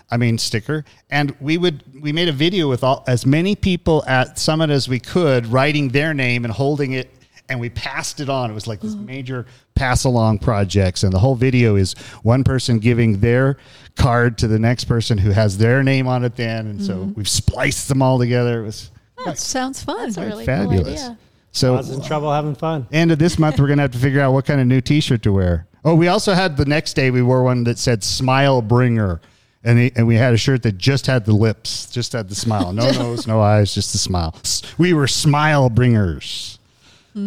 I 0.10 0.16
mean 0.16 0.38
sticker, 0.38 0.86
and 1.10 1.36
we 1.42 1.58
would 1.58 1.84
we 2.02 2.14
made 2.14 2.30
a 2.30 2.32
video 2.32 2.70
with 2.70 2.86
all 2.86 3.04
as 3.06 3.26
many 3.26 3.54
people 3.54 4.02
at 4.08 4.40
Summit 4.40 4.70
as 4.70 4.88
we 4.88 4.98
could, 4.98 5.48
writing 5.48 5.90
their 5.90 6.14
name 6.14 6.46
and 6.46 6.54
holding 6.54 6.94
it, 6.94 7.10
and 7.50 7.60
we 7.60 7.70
passed 7.70 8.22
it 8.22 8.30
on. 8.30 8.50
It 8.50 8.54
was 8.54 8.66
like 8.66 8.80
this 8.80 8.94
oh. 8.94 9.00
major 9.00 9.46
pass 9.76 10.06
along 10.06 10.40
projects, 10.40 11.04
and 11.04 11.12
the 11.12 11.20
whole 11.20 11.36
video 11.36 11.76
is 11.76 11.92
one 12.22 12.46
person 12.46 12.80
giving 12.80 13.20
their 13.20 13.58
card 13.98 14.38
to 14.38 14.48
the 14.48 14.58
next 14.58 14.86
person 14.86 15.18
who 15.18 15.32
has 15.32 15.58
their 15.58 15.84
name 15.84 16.08
on 16.08 16.24
it. 16.24 16.38
Then, 16.38 16.68
and 16.68 16.82
so 16.82 17.00
mm-hmm. 17.00 17.14
we've 17.16 17.28
spliced 17.28 17.90
them 17.90 18.02
all 18.02 18.18
together. 18.18 18.62
It 18.62 18.68
was 18.68 18.90
That 19.26 19.38
sounds 19.38 19.84
fun. 19.84 19.98
That's 19.98 20.16
a 20.16 20.22
really 20.22 20.46
cool 20.46 20.56
fabulous. 20.56 21.04
idea. 21.04 21.18
So 21.54 21.76
I 21.76 21.78
was 21.78 21.92
in 21.92 22.02
trouble 22.02 22.32
having 22.32 22.56
fun. 22.56 22.88
end 22.92 23.12
of 23.12 23.20
this 23.20 23.40
month, 23.40 23.60
we're 23.60 23.68
gonna 23.68 23.84
have 23.84 23.92
to 23.92 24.00
figure 24.00 24.20
out 24.20 24.34
what 24.34 24.46
kind 24.46 24.60
of 24.60 24.68
new 24.68 24.82
T-shirt 24.82 25.22
to 25.24 25.32
wear. 25.32 25.68
Oh, 25.86 25.96
we 25.96 26.08
also 26.08 26.34
had 26.34 26.58
the 26.58 26.66
next 26.66 26.94
day 26.94 27.12
we 27.12 27.22
wore 27.22 27.44
one 27.44 27.64
that 27.66 27.78
said 27.78 28.04
"Smile 28.04 28.62
Bringer," 28.62 29.22
and 29.64 29.78
the, 29.78 29.94
and 29.96 30.08
we 30.08 30.16
had 30.16 30.34
a 30.34 30.38
shirt 30.38 30.64
that 30.64 30.78
just 30.78 31.06
had 31.08 31.26
the 31.26 31.34
lips, 31.34 31.92
just 31.92 32.14
had 32.14 32.28
the 32.28 32.36
smile, 32.36 32.74
no 32.74 32.90
nose, 32.92 33.28
no 33.28 33.40
eyes, 33.42 33.74
just 33.74 33.92
the 33.92 34.00
smile. 34.00 34.36
We 34.78 34.94
were 34.94 35.08
smile 35.08 35.70
bringers. 35.70 36.58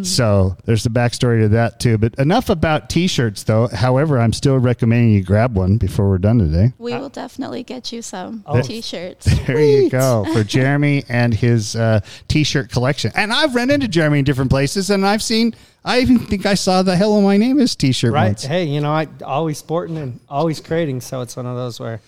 So 0.03 0.57
there's 0.65 0.83
the 0.83 0.91
backstory 0.91 1.43
to 1.43 1.49
that 1.51 1.79
too. 1.79 1.97
But 1.97 2.15
enough 2.17 2.49
about 2.49 2.91
T-shirts, 2.91 3.45
though. 3.45 3.69
However, 3.69 4.19
I'm 4.19 4.33
still 4.33 4.59
recommending 4.59 5.11
you 5.11 5.23
grab 5.23 5.55
one 5.57 5.77
before 5.77 6.09
we're 6.09 6.19
done 6.19 6.39
today. 6.39 6.73
We 6.79 6.93
will 6.95 7.09
definitely 7.09 7.63
get 7.63 7.93
you 7.93 8.03
some 8.03 8.43
Oh. 8.47 8.61
t-shirts. 8.63 9.27
There 9.47 9.61
you 9.63 9.89
go 9.89 10.25
for 10.33 10.43
Jeremy 10.43 11.05
and 11.09 11.33
his 11.33 11.77
uh, 11.77 12.01
T-shirt 12.27 12.71
collection. 12.71 13.13
And 13.15 13.33
I've 13.33 13.55
run 13.55 13.71
into 13.71 13.87
Jeremy 13.87 14.19
in 14.19 14.25
different 14.25 14.51
places, 14.51 14.91
and 14.91 15.07
I've 15.07 15.23
seen. 15.23 15.55
I 15.85 16.01
even 16.01 16.19
think 16.19 16.47
I 16.47 16.55
saw 16.55 16.83
the 16.83 16.97
"Hello, 16.97 17.21
my 17.21 17.37
name 17.37 17.61
is" 17.61 17.77
T-shirt 17.77 18.13
Right? 18.13 18.27
once. 18.29 18.45
Hey, 18.45 18.65
you 18.65 18.81
know, 18.81 18.91
I 18.91 19.07
always 19.25 19.59
sporting 19.59 19.99
and 19.99 20.19
always 20.29 20.59
creating, 20.61 21.01
so 21.01 21.21
it's 21.21 21.37
one 21.37 21.47
of 21.47 21.55
those 21.57 21.79
where 21.79 22.01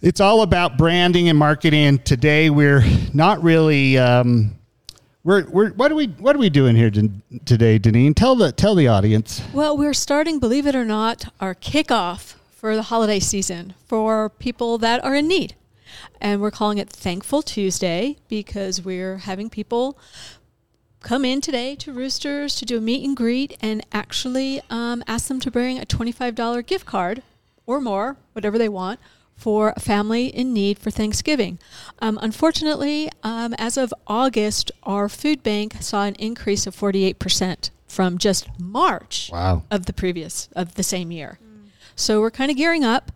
It's 0.00 0.20
all 0.20 0.42
about 0.42 0.78
branding 0.78 1.28
and 1.28 1.36
marketing. 1.36 1.84
And 1.84 2.04
today 2.04 2.48
we're 2.48 2.84
not 3.12 3.42
really, 3.42 3.98
um, 3.98 4.54
We're, 5.28 5.44
we're 5.50 5.70
what 5.72 5.92
are 5.92 5.94
we 5.94 6.06
what 6.06 6.34
are 6.34 6.38
we 6.38 6.48
doing 6.48 6.74
here 6.74 6.90
today, 6.90 7.78
Daneen? 7.78 8.14
Tell 8.16 8.34
the 8.34 8.50
tell 8.50 8.74
the 8.74 8.88
audience. 8.88 9.42
Well, 9.52 9.76
we're 9.76 9.92
starting, 9.92 10.38
believe 10.38 10.66
it 10.66 10.74
or 10.74 10.86
not, 10.86 11.30
our 11.38 11.54
kickoff 11.54 12.36
for 12.50 12.74
the 12.74 12.84
holiday 12.84 13.20
season 13.20 13.74
for 13.86 14.30
people 14.30 14.78
that 14.78 15.04
are 15.04 15.14
in 15.14 15.28
need. 15.28 15.54
And 16.18 16.40
we're 16.40 16.50
calling 16.50 16.78
it 16.78 16.88
Thankful 16.88 17.42
Tuesday 17.42 18.16
because 18.30 18.80
we're 18.80 19.18
having 19.18 19.50
people 19.50 19.98
come 21.00 21.26
in 21.26 21.42
today 21.42 21.74
to 21.74 21.92
Roosters 21.92 22.54
to 22.54 22.64
do 22.64 22.78
a 22.78 22.80
meet 22.80 23.04
and 23.04 23.14
greet 23.14 23.54
and 23.60 23.84
actually 23.92 24.62
um, 24.70 25.04
ask 25.06 25.28
them 25.28 25.40
to 25.40 25.50
bring 25.50 25.78
a 25.78 25.84
$25 25.84 26.64
gift 26.64 26.86
card 26.86 27.22
or 27.66 27.82
more, 27.82 28.16
whatever 28.32 28.56
they 28.56 28.70
want, 28.70 28.98
for 29.38 29.72
a 29.76 29.80
family 29.80 30.26
in 30.26 30.52
need 30.52 30.78
for 30.78 30.90
Thanksgiving. 30.90 31.58
Um, 32.00 32.18
unfortunately, 32.20 33.08
um, 33.22 33.54
as 33.54 33.76
of 33.78 33.94
August, 34.06 34.70
our 34.82 35.08
food 35.08 35.42
bank 35.42 35.76
saw 35.80 36.04
an 36.04 36.16
increase 36.16 36.66
of 36.66 36.74
48% 36.76 37.70
from 37.86 38.18
just 38.18 38.48
March 38.60 39.30
Wow. 39.32 39.62
of 39.70 39.86
the 39.86 39.92
previous, 39.92 40.48
of 40.54 40.74
the 40.74 40.82
same 40.82 41.10
year. 41.12 41.38
So 41.96 42.20
we're 42.20 42.30
kind 42.32 42.50
of 42.50 42.56
gearing 42.56 42.84
up 42.84 43.12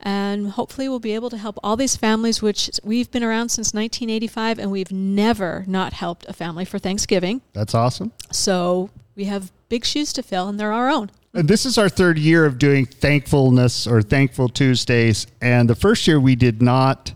and 0.00 0.50
hopefully 0.50 0.88
we'll 0.88 0.98
be 1.00 1.14
able 1.14 1.30
to 1.30 1.36
help 1.38 1.58
all 1.62 1.76
these 1.76 1.96
families, 1.96 2.42
which 2.42 2.70
we've 2.84 3.10
been 3.10 3.22
around 3.24 3.48
since 3.48 3.72
1985 3.72 4.58
and 4.58 4.70
we've 4.70 4.92
never 4.92 5.64
not 5.66 5.92
helped 5.94 6.26
a 6.28 6.32
family 6.32 6.64
for 6.64 6.78
Thanksgiving. 6.78 7.40
That's 7.52 7.74
awesome. 7.74 8.12
So 8.30 8.90
we 9.16 9.24
have 9.24 9.52
big 9.68 9.84
shoes 9.84 10.12
to 10.14 10.22
fill 10.22 10.48
and 10.48 10.60
they're 10.60 10.72
our 10.72 10.88
own. 10.90 11.10
And 11.34 11.48
this 11.48 11.64
is 11.64 11.78
our 11.78 11.88
third 11.88 12.18
year 12.18 12.44
of 12.44 12.58
doing 12.58 12.84
thankfulness 12.84 13.86
or 13.86 14.02
thankful 14.02 14.48
Tuesdays. 14.48 15.26
And 15.40 15.68
the 15.68 15.74
first 15.74 16.06
year 16.06 16.20
we 16.20 16.36
did 16.36 16.60
not. 16.60 17.14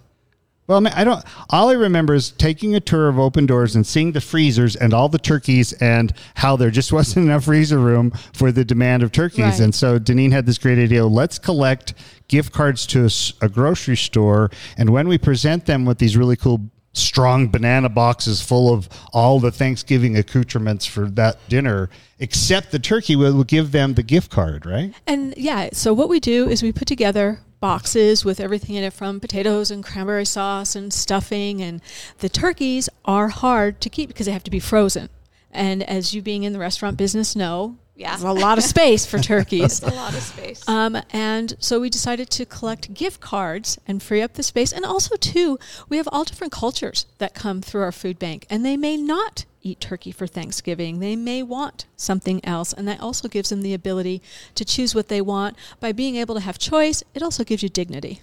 Well, 0.66 0.78
I, 0.78 0.80
mean, 0.80 0.92
I 0.94 1.04
don't. 1.04 1.24
All 1.50 1.68
I 1.68 1.74
remember 1.74 2.14
is 2.14 2.30
taking 2.30 2.74
a 2.74 2.80
tour 2.80 3.08
of 3.08 3.18
open 3.18 3.46
doors 3.46 3.76
and 3.76 3.86
seeing 3.86 4.12
the 4.12 4.20
freezers 4.20 4.74
and 4.74 4.92
all 4.94 5.08
the 5.08 5.18
turkeys 5.18 5.74
and 5.74 6.12
how 6.34 6.56
there 6.56 6.70
just 6.70 6.92
wasn't 6.94 7.26
enough 7.26 7.44
freezer 7.44 7.78
room 7.78 8.10
for 8.32 8.50
the 8.50 8.64
demand 8.64 9.02
of 9.02 9.12
turkeys. 9.12 9.44
Right. 9.44 9.60
And 9.60 9.74
so 9.74 9.98
Daneen 9.98 10.32
had 10.32 10.46
this 10.46 10.58
great 10.58 10.78
idea. 10.78 11.04
Let's 11.04 11.38
collect 11.38 11.94
gift 12.26 12.52
cards 12.52 12.86
to 12.86 13.08
a 13.40 13.48
grocery 13.48 13.96
store, 13.96 14.50
and 14.76 14.90
when 14.90 15.06
we 15.06 15.18
present 15.18 15.66
them 15.66 15.84
with 15.84 15.98
these 15.98 16.16
really 16.16 16.36
cool 16.36 16.70
strong 16.96 17.48
banana 17.48 17.88
boxes 17.88 18.40
full 18.40 18.72
of 18.72 18.88
all 19.12 19.38
the 19.40 19.50
Thanksgiving 19.50 20.16
accoutrements 20.16 20.86
for 20.86 21.08
that 21.10 21.36
dinner, 21.48 21.90
except 22.18 22.72
the 22.72 22.78
turkey, 22.78 23.16
we'll 23.16 23.44
give 23.44 23.72
them 23.72 23.94
the 23.94 24.02
gift 24.02 24.30
card, 24.30 24.66
right? 24.66 24.94
And 25.06 25.34
yeah, 25.36 25.70
so 25.72 25.92
what 25.92 26.08
we 26.08 26.20
do 26.20 26.48
is 26.48 26.62
we 26.62 26.72
put 26.72 26.88
together 26.88 27.40
boxes 27.60 28.24
with 28.24 28.38
everything 28.40 28.76
in 28.76 28.84
it 28.84 28.92
from 28.92 29.20
potatoes 29.20 29.70
and 29.70 29.82
cranberry 29.82 30.24
sauce 30.24 30.76
and 30.76 30.92
stuffing. 30.92 31.62
And 31.62 31.80
the 32.18 32.28
turkeys 32.28 32.88
are 33.04 33.28
hard 33.28 33.80
to 33.80 33.90
keep 33.90 34.08
because 34.08 34.26
they 34.26 34.32
have 34.32 34.44
to 34.44 34.50
be 34.50 34.60
frozen. 34.60 35.08
And 35.50 35.82
as 35.82 36.14
you 36.14 36.22
being 36.22 36.44
in 36.44 36.52
the 36.52 36.58
restaurant 36.58 36.96
business 36.96 37.34
know, 37.34 37.76
Yeah. 37.96 38.10
there's 38.10 38.22
a 38.24 38.32
lot 38.32 38.58
of 38.58 38.64
space 38.64 39.06
for 39.06 39.18
turkeys. 39.18 39.80
It's 39.80 39.82
a 39.82 39.94
lot 39.94 40.14
of 40.14 40.20
space. 40.20 40.68
Um, 40.68 40.98
and 41.10 41.54
so 41.58 41.80
we 41.80 41.88
decided 41.88 42.28
to 42.30 42.44
collect 42.44 42.92
gift 42.92 43.20
cards 43.20 43.78
and 43.86 44.02
free 44.02 44.20
up 44.20 44.34
the 44.34 44.42
space. 44.42 44.72
And 44.72 44.84
also, 44.84 45.16
too, 45.16 45.58
we 45.88 45.96
have 45.96 46.08
all 46.12 46.24
different 46.24 46.52
cultures 46.52 47.06
that 47.18 47.34
come 47.34 47.62
through 47.62 47.82
our 47.82 47.92
food 47.92 48.18
bank, 48.18 48.46
and 48.50 48.64
they 48.64 48.76
may 48.76 48.96
not 48.96 49.46
eat 49.62 49.80
turkey 49.80 50.12
for 50.12 50.26
Thanksgiving. 50.26 51.00
They 51.00 51.16
may 51.16 51.42
want 51.42 51.86
something 51.96 52.44
else, 52.44 52.72
and 52.72 52.86
that 52.86 53.00
also 53.00 53.28
gives 53.28 53.48
them 53.48 53.62
the 53.62 53.74
ability 53.74 54.22
to 54.54 54.64
choose 54.64 54.94
what 54.94 55.08
they 55.08 55.20
want. 55.20 55.56
By 55.80 55.92
being 55.92 56.16
able 56.16 56.34
to 56.34 56.40
have 56.40 56.58
choice, 56.58 57.02
it 57.14 57.22
also 57.22 57.44
gives 57.44 57.62
you 57.62 57.68
dignity. 57.68 58.20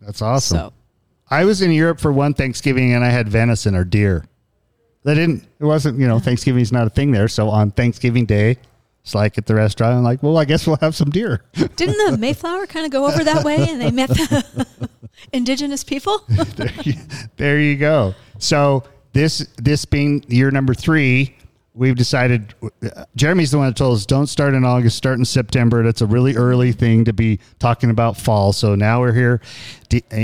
That's 0.00 0.20
awesome. 0.20 0.56
So, 0.56 0.72
I 1.30 1.44
was 1.44 1.62
in 1.62 1.72
Europe 1.72 1.98
for 2.00 2.12
one 2.12 2.34
Thanksgiving 2.34 2.92
and 2.92 3.02
I 3.02 3.08
had 3.08 3.28
venison 3.28 3.74
or 3.74 3.84
deer. 3.84 4.26
They 5.04 5.14
didn't. 5.14 5.46
It 5.58 5.64
wasn't. 5.64 5.98
You 5.98 6.06
know, 6.06 6.18
Thanksgiving's 6.18 6.72
not 6.72 6.86
a 6.86 6.90
thing 6.90 7.10
there. 7.10 7.26
So 7.26 7.48
on 7.48 7.70
Thanksgiving 7.70 8.26
Day, 8.26 8.58
it's 9.02 9.14
like 9.14 9.36
at 9.36 9.46
the 9.46 9.54
restaurant. 9.54 9.94
I'm 9.94 10.04
like, 10.04 10.22
well, 10.22 10.38
I 10.38 10.44
guess 10.44 10.66
we'll 10.66 10.78
have 10.80 10.94
some 10.94 11.10
deer. 11.10 11.42
didn't 11.54 12.10
the 12.10 12.16
Mayflower 12.16 12.66
kind 12.66 12.86
of 12.86 12.92
go 12.92 13.06
over 13.06 13.24
that 13.24 13.44
way 13.44 13.68
and 13.68 13.80
they 13.80 13.90
met 13.90 14.08
the 14.10 14.66
indigenous 15.32 15.82
people? 15.82 16.20
there, 16.28 16.72
you, 16.82 16.94
there 17.36 17.60
you 17.60 17.76
go. 17.76 18.14
So 18.38 18.84
this 19.12 19.46
this 19.56 19.84
being 19.84 20.24
year 20.28 20.50
number 20.52 20.72
three, 20.72 21.36
we've 21.74 21.96
decided. 21.96 22.54
Jeremy's 23.16 23.50
the 23.50 23.58
one 23.58 23.68
that 23.68 23.76
told 23.76 23.96
us 23.96 24.06
don't 24.06 24.26
start 24.26 24.54
in 24.54 24.64
August, 24.64 24.96
start 24.96 25.18
in 25.18 25.24
September. 25.24 25.82
That's 25.82 26.00
a 26.00 26.06
really 26.06 26.36
early 26.36 26.72
thing 26.72 27.04
to 27.06 27.12
be 27.12 27.40
talking 27.58 27.90
about 27.90 28.16
fall. 28.16 28.52
So 28.52 28.74
now 28.74 29.00
we're 29.00 29.12
here 29.12 29.40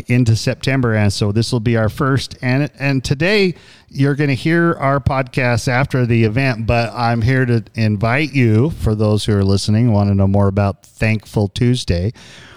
into 0.06 0.36
September, 0.36 0.94
and 0.94 1.12
so 1.12 1.32
this 1.32 1.52
will 1.52 1.60
be 1.60 1.76
our 1.76 1.88
first. 1.88 2.36
And 2.42 2.70
and 2.78 3.04
today 3.04 3.54
you're 3.88 4.14
going 4.14 4.28
to 4.28 4.34
hear 4.34 4.74
our 4.74 5.00
podcast 5.00 5.68
after 5.68 6.04
the 6.04 6.24
event, 6.24 6.66
but 6.66 6.92
I'm 6.92 7.22
here 7.22 7.46
to 7.46 7.64
invite 7.74 8.32
you 8.32 8.70
for 8.70 8.94
those 8.94 9.24
who 9.24 9.34
are 9.34 9.44
listening 9.44 9.92
want 9.92 10.10
to 10.10 10.14
know 10.14 10.28
more 10.28 10.48
about 10.48 10.84
Thankful 10.84 11.48
Tuesday. 11.48 12.12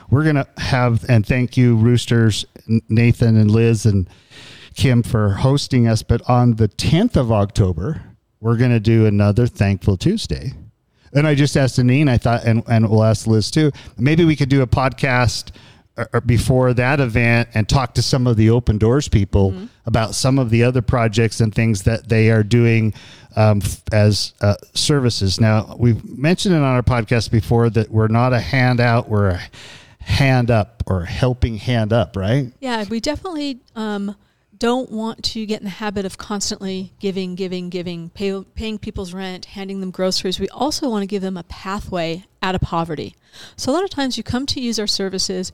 We're 0.10 0.24
going 0.24 0.36
to 0.36 0.48
have 0.58 1.10
and 1.10 1.26
thank 1.26 1.56
you, 1.56 1.76
Roosters, 1.78 2.46
Nathan 2.90 3.38
and 3.38 3.50
Liz 3.50 3.86
and 3.86 4.10
Kim 4.76 5.04
for 5.04 5.30
hosting 5.30 5.88
us. 5.88 6.04
But 6.04 6.22
on 6.30 6.56
the 6.56 6.68
10th 6.68 7.16
of 7.16 7.32
October, 7.32 8.11
we're 8.42 8.58
going 8.58 8.72
to 8.72 8.80
do 8.80 9.06
another 9.06 9.48
Thankful 9.48 9.96
Tuesday. 9.96 10.52
And 11.14 11.28
I 11.28 11.36
just 11.36 11.56
asked 11.56 11.78
Daneen, 11.78 12.10
I 12.10 12.18
thought, 12.18 12.44
and, 12.44 12.64
and 12.68 12.90
we'll 12.90 13.04
ask 13.04 13.28
Liz 13.28 13.52
too, 13.52 13.72
maybe 13.98 14.26
we 14.26 14.36
could 14.36 14.50
do 14.50 14.62
a 14.62 14.68
podcast 14.68 15.52
or, 15.98 16.10
or 16.14 16.22
before 16.22 16.74
that 16.74 17.00
event 17.00 17.50
and 17.54 17.68
talk 17.68 17.94
to 17.96 18.02
some 18.02 18.28
of 18.28 18.38
the 18.38 18.50
open 18.50 18.78
doors 18.78 19.08
people 19.10 19.54
about 19.86 20.16
some 20.16 20.40
of 20.40 20.50
the 20.50 20.64
other 20.64 20.82
projects 20.82 21.42
and 21.42 21.54
things 21.54 21.84
that 21.84 22.08
they 22.08 22.32
are 22.32 22.44
doing 22.44 22.94
um, 23.36 23.62
f- 23.62 23.82
as 23.92 24.34
uh, 24.42 24.56
services. 24.74 25.40
Now, 25.40 25.76
we've 25.78 26.04
mentioned 26.18 26.56
it 26.56 26.60
on 26.60 26.64
our 26.64 26.82
podcast 26.82 27.30
before 27.30 27.70
that 27.72 27.90
we're 27.90 28.08
not 28.08 28.34
a 28.34 28.40
handout, 28.40 29.10
we're 29.10 29.30
a 29.32 29.42
hand 30.00 30.50
up 30.50 30.82
or 30.88 31.06
helping 31.06 31.58
hand 31.58 31.94
up, 31.94 32.16
right? 32.16 32.52
Yeah, 32.60 32.86
we 32.90 33.00
definitely 33.00 33.60
um, 33.76 34.16
don't 34.62 34.92
want 34.92 35.24
to 35.24 35.44
get 35.48 35.60
in 35.60 35.64
the 35.64 35.72
habit 35.72 36.06
of 36.06 36.20
constantly 36.20 36.94
giving, 37.00 37.34
giving, 37.34 37.70
giving, 37.70 38.12
pay, 38.12 38.44
paying 38.54 38.78
people's 38.78 39.12
rent, 39.12 39.46
handing 39.46 39.80
them 39.80 39.90
groceries. 39.90 40.40
We 40.40 40.50
also 40.50 40.88
want 40.88 41.02
to 41.02 41.08
give 41.08 41.24
them 41.24 41.36
a 41.36 41.42
pathway 41.42 42.26
out 42.44 42.54
of 42.54 42.62
poverty. 42.62 43.16
So 43.56 43.72
a 43.72 43.74
lot 43.74 43.84
of 43.84 43.90
times 43.90 44.18
you 44.18 44.24
come 44.24 44.46
to 44.46 44.62
use 44.62 44.78
our 44.78 44.86
services, 44.86 45.52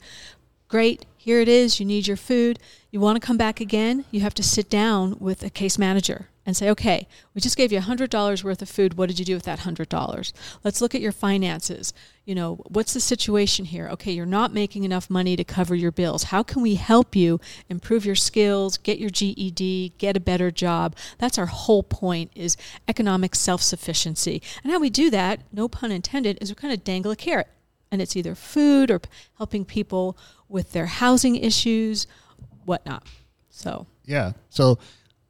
great, 0.68 1.06
here 1.16 1.40
it 1.40 1.48
is, 1.48 1.80
you 1.80 1.86
need 1.86 2.06
your 2.06 2.18
food. 2.18 2.58
You 2.90 3.00
want 3.00 3.18
to 3.18 3.26
come 3.26 3.38
back 3.38 3.60
again, 3.60 4.04
you 4.10 4.20
have 4.20 4.34
to 4.34 4.42
sit 4.42 4.68
down 4.68 5.16
with 5.18 5.42
a 5.42 5.48
case 5.48 5.78
manager 5.78 6.28
and 6.48 6.56
say, 6.56 6.70
okay, 6.70 7.06
we 7.34 7.42
just 7.42 7.58
gave 7.58 7.70
you 7.70 7.78
$100 7.78 8.42
worth 8.42 8.62
of 8.62 8.70
food. 8.70 8.94
What 8.94 9.10
did 9.10 9.18
you 9.18 9.24
do 9.26 9.34
with 9.34 9.42
that 9.42 9.58
$100? 9.58 10.32
Let's 10.64 10.80
look 10.80 10.94
at 10.94 11.02
your 11.02 11.12
finances. 11.12 11.92
You 12.24 12.34
know, 12.34 12.54
what's 12.68 12.94
the 12.94 13.00
situation 13.00 13.66
here? 13.66 13.86
Okay, 13.88 14.12
you're 14.12 14.24
not 14.24 14.54
making 14.54 14.84
enough 14.84 15.10
money 15.10 15.36
to 15.36 15.44
cover 15.44 15.74
your 15.74 15.92
bills. 15.92 16.22
How 16.24 16.42
can 16.42 16.62
we 16.62 16.76
help 16.76 17.14
you 17.14 17.38
improve 17.68 18.06
your 18.06 18.14
skills, 18.14 18.78
get 18.78 18.98
your 18.98 19.10
GED, 19.10 19.92
get 19.98 20.16
a 20.16 20.20
better 20.20 20.50
job? 20.50 20.96
That's 21.18 21.36
our 21.36 21.44
whole 21.44 21.82
point 21.82 22.30
is 22.34 22.56
economic 22.88 23.34
self-sufficiency. 23.34 24.40
And 24.62 24.72
how 24.72 24.80
we 24.80 24.88
do 24.88 25.10
that, 25.10 25.40
no 25.52 25.68
pun 25.68 25.92
intended, 25.92 26.38
is 26.40 26.48
we 26.48 26.54
kind 26.54 26.72
of 26.72 26.82
dangle 26.82 27.12
a 27.12 27.16
carrot. 27.16 27.48
And 27.92 28.00
it's 28.00 28.16
either 28.16 28.34
food 28.34 28.90
or 28.90 29.02
helping 29.36 29.66
people 29.66 30.16
with 30.48 30.72
their 30.72 30.86
housing 30.86 31.36
issues, 31.36 32.06
whatnot. 32.64 33.06
So 33.50 33.86
Yeah. 34.06 34.32
So 34.48 34.78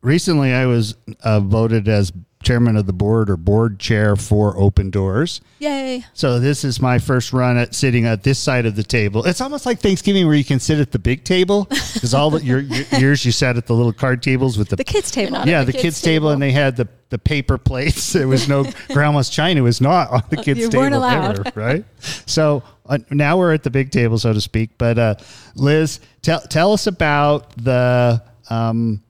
recently 0.02 0.52
I 0.52 0.66
was 0.66 0.94
uh, 1.22 1.40
voted 1.40 1.88
as 1.88 2.12
chairman 2.40 2.76
of 2.76 2.86
the 2.86 2.92
board 2.92 3.28
or 3.28 3.36
board 3.36 3.80
chair 3.80 4.14
for 4.14 4.56
Open 4.56 4.90
Doors. 4.90 5.40
yay. 5.58 6.04
So 6.14 6.38
this 6.38 6.64
is 6.64 6.80
my 6.80 7.00
first 7.00 7.32
run 7.32 7.58
at 7.58 7.74
sitting 7.74 8.06
at 8.06 8.22
this 8.22 8.38
side 8.38 8.64
of 8.64 8.76
the 8.76 8.84
table. 8.84 9.24
It's 9.26 9.40
almost 9.40 9.66
like 9.66 9.80
Thanksgiving 9.80 10.24
where 10.24 10.36
you 10.36 10.44
can 10.44 10.60
sit 10.60 10.78
at 10.78 10.92
the 10.92 11.00
big 11.00 11.24
table 11.24 11.64
because 11.64 12.14
all 12.14 12.30
the, 12.30 12.42
your, 12.44 12.60
your 12.60 12.84
years 13.00 13.24
you 13.24 13.32
sat 13.32 13.56
at 13.56 13.66
the 13.66 13.74
little 13.74 13.92
card 13.92 14.22
tables 14.22 14.56
with 14.56 14.68
the, 14.68 14.76
The 14.76 14.84
kids' 14.84 15.10
table. 15.10 15.38
yeah 15.46 15.60
the, 15.60 15.66
the 15.66 15.72
kids, 15.72 15.82
kids' 15.82 16.00
table, 16.02 16.14
table. 16.28 16.30
and 16.30 16.40
they 16.42 16.52
had 16.52 16.76
the 16.76 16.88
the 17.10 17.18
paper 17.18 17.58
plates. 17.58 18.12
There 18.18 18.28
was 18.28 18.48
no 18.48 18.66
grandma's 18.92 19.30
china 19.30 19.62
was 19.64 19.80
not 19.80 20.10
on 20.10 20.22
the 20.30 20.36
kids' 20.36 20.60
You 20.60 20.68
table 20.68 21.02
ever, 21.02 21.42
right? 21.56 21.84
So 22.26 22.62
uh, 22.86 22.98
now 23.10 23.36
we're 23.38 23.52
at 23.52 23.64
the 23.64 23.70
big 23.70 23.90
table, 23.90 24.16
so 24.18 24.32
to 24.32 24.40
speak. 24.40 24.70
But 24.78 24.96
uh, 24.98 25.14
Liz, 25.56 25.98
tell 26.22 26.40
tell 26.42 26.72
us 26.72 26.86
about 26.86 27.50
the 27.56 28.22
um, 28.48 29.02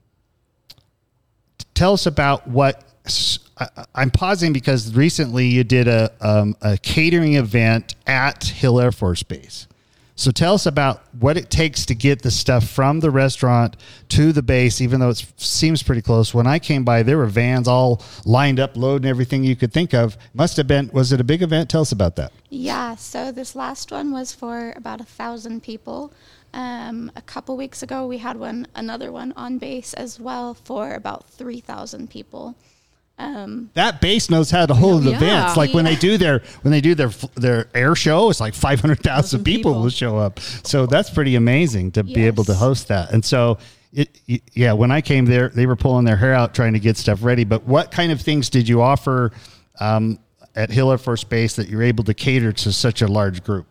tell 1.79 1.93
us 1.93 2.05
about 2.05 2.45
what 2.45 2.83
I, 3.57 3.67
I'm 3.95 4.11
pausing 4.11 4.51
because 4.51 4.93
recently 4.93 5.47
you 5.47 5.63
did 5.63 5.87
a 5.87 6.11
um, 6.19 6.57
a 6.61 6.77
catering 6.77 7.35
event 7.35 7.95
at 8.05 8.43
Hill 8.43 8.81
Air 8.81 8.91
Force 8.91 9.23
Base. 9.23 9.65
So 10.15 10.31
tell 10.31 10.55
us 10.55 10.65
about 10.65 11.01
what 11.17 11.37
it 11.37 11.49
takes 11.49 11.85
to 11.85 11.95
get 11.95 12.21
the 12.21 12.31
stuff 12.31 12.67
from 12.67 12.99
the 12.99 13.09
restaurant 13.09 13.77
to 14.09 14.33
the 14.33 14.41
base, 14.41 14.81
even 14.81 14.99
though 14.99 15.11
it 15.11 15.25
seems 15.37 15.81
pretty 15.81 16.01
close. 16.01 16.33
When 16.33 16.45
I 16.45 16.59
came 16.59 16.83
by, 16.83 17.03
there 17.03 17.17
were 17.17 17.27
vans 17.27 17.69
all 17.69 18.03
lined 18.25 18.59
up, 18.59 18.75
loading 18.75 19.09
everything 19.09 19.45
you 19.45 19.55
could 19.55 19.71
think 19.71 19.93
of. 19.93 20.17
Must 20.33 20.57
have 20.57 20.67
been. 20.67 20.89
Was 20.91 21.13
it 21.13 21.21
a 21.21 21.23
big 21.23 21.41
event? 21.41 21.69
Tell 21.69 21.79
us 21.79 21.93
about 21.93 22.17
that. 22.17 22.33
Yeah, 22.49 22.95
so 22.95 23.31
this 23.31 23.55
last 23.55 23.93
one 23.93 24.11
was 24.11 24.33
for 24.33 24.73
about 24.75 24.99
a 24.99 25.05
thousand 25.05 25.63
people. 25.63 26.11
Um, 26.53 27.11
a 27.15 27.21
couple 27.21 27.55
weeks 27.57 27.83
ago, 27.83 28.07
we 28.07 28.17
had 28.17 28.37
one, 28.37 28.67
another 28.75 29.11
one 29.11 29.33
on 29.37 29.57
base 29.59 29.93
as 29.93 30.19
well 30.19 30.53
for 30.55 30.93
about 30.93 31.29
three 31.29 31.59
thousand 31.59 32.09
people. 32.09 32.55
Um, 33.19 33.69
That 33.73 33.99
base 34.01 34.29
knows 34.29 34.49
how 34.49 34.65
to 34.65 34.73
hold 34.73 35.03
Yeah. 35.03 35.17
events. 35.17 35.57
Like 35.57 35.73
when 35.73 35.83
they 35.85 35.95
do 35.97 36.17
their 36.17 36.39
when 36.61 36.71
they 36.71 36.81
do 36.81 36.95
their 36.95 37.09
their 37.35 37.67
air 37.75 37.93
show, 37.95 38.29
it's 38.29 38.39
like 38.39 38.53
five 38.53 38.79
hundred 38.79 38.99
thousand 39.03 39.43
people, 39.43 39.71
people. 39.73 39.81
will 39.83 39.89
show 39.89 40.17
up. 40.17 40.39
So 40.39 40.85
that's 40.85 41.09
pretty 41.09 41.35
amazing 41.35 41.91
to 41.91 42.03
be 42.03 42.25
able 42.25 42.45
to 42.45 42.53
host 42.53 42.87
that. 42.87 43.11
And 43.11 43.23
so, 43.23 43.57
it, 43.91 44.09
yeah, 44.53 44.71
when 44.73 44.89
I 44.91 45.01
came 45.01 45.25
there, 45.25 45.49
they 45.49 45.65
were 45.65 45.75
pulling 45.75 46.05
their 46.05 46.15
hair 46.17 46.33
out 46.33 46.55
trying 46.55 46.73
to 46.73 46.79
get 46.79 46.95
stuff 46.97 47.21
ready. 47.21 47.43
But 47.43 47.65
what 47.65 47.91
kind 47.91 48.11
of 48.11 48.21
things 48.21 48.49
did 48.49 48.69
you 48.69 48.81
offer 48.81 49.31
um, 49.79 50.17
at 50.55 50.71
Hill 50.71 50.89
Air 50.91 50.97
Force 50.97 51.23
Base 51.25 51.57
that 51.57 51.67
you're 51.69 51.83
able 51.83 52.05
to 52.05 52.13
cater 52.13 52.53
to 52.53 52.71
such 52.71 53.01
a 53.01 53.07
large 53.07 53.43
group? 53.43 53.67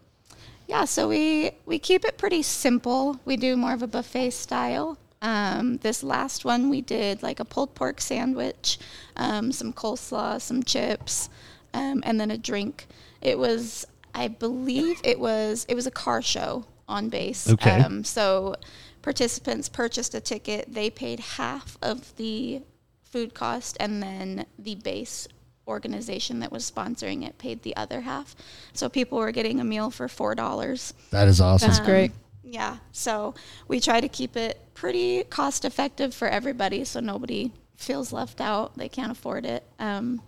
Yeah, 0.68 0.84
so 0.84 1.08
we 1.08 1.52
we 1.64 1.78
keep 1.78 2.04
it 2.04 2.18
pretty 2.18 2.42
simple. 2.42 3.18
We 3.24 3.38
do 3.38 3.56
more 3.56 3.72
of 3.72 3.82
a 3.82 3.86
buffet 3.86 4.30
style. 4.30 4.98
Um, 5.22 5.78
this 5.78 6.02
last 6.02 6.44
one 6.44 6.68
we 6.68 6.82
did 6.82 7.22
like 7.22 7.40
a 7.40 7.44
pulled 7.44 7.74
pork 7.74 8.00
sandwich, 8.02 8.78
um, 9.16 9.50
some 9.50 9.72
coleslaw, 9.72 10.40
some 10.40 10.62
chips, 10.62 11.30
um, 11.72 12.02
and 12.04 12.20
then 12.20 12.30
a 12.30 12.36
drink. 12.36 12.86
It 13.22 13.38
was, 13.38 13.86
I 14.14 14.28
believe, 14.28 15.00
it 15.02 15.18
was 15.18 15.64
it 15.70 15.74
was 15.74 15.86
a 15.86 15.90
car 15.90 16.20
show 16.20 16.66
on 16.86 17.08
base. 17.08 17.50
Okay. 17.50 17.80
Um, 17.80 18.04
so 18.04 18.54
participants 19.00 19.70
purchased 19.70 20.14
a 20.14 20.20
ticket. 20.20 20.72
They 20.72 20.90
paid 20.90 21.20
half 21.20 21.78
of 21.80 22.14
the 22.16 22.60
food 23.04 23.32
cost, 23.32 23.78
and 23.80 24.02
then 24.02 24.44
the 24.58 24.74
base 24.74 25.28
organization 25.68 26.40
that 26.40 26.50
was 26.50 26.68
sponsoring 26.68 27.26
it 27.26 27.38
paid 27.38 27.62
the 27.62 27.76
other 27.76 28.00
half. 28.00 28.34
So 28.72 28.88
people 28.88 29.18
were 29.18 29.30
getting 29.32 29.60
a 29.60 29.64
meal 29.64 29.90
for 29.90 30.08
four 30.08 30.34
dollars. 30.34 30.94
That 31.10 31.28
is 31.28 31.40
awesome. 31.40 31.68
That's 31.68 31.80
great. 31.80 32.12
Yeah. 32.42 32.78
So 32.92 33.34
we 33.68 33.78
try 33.78 34.00
to 34.00 34.08
keep 34.08 34.36
it 34.36 34.58
pretty 34.74 35.24
cost 35.24 35.64
effective 35.64 36.14
for 36.14 36.26
everybody, 36.28 36.84
so 36.84 37.00
nobody 37.00 37.52
feels 37.76 38.12
left 38.12 38.40
out. 38.40 38.76
They 38.76 38.88
can't 38.88 39.12
afford 39.12 39.44
it. 39.44 39.64
Um, 39.78 40.22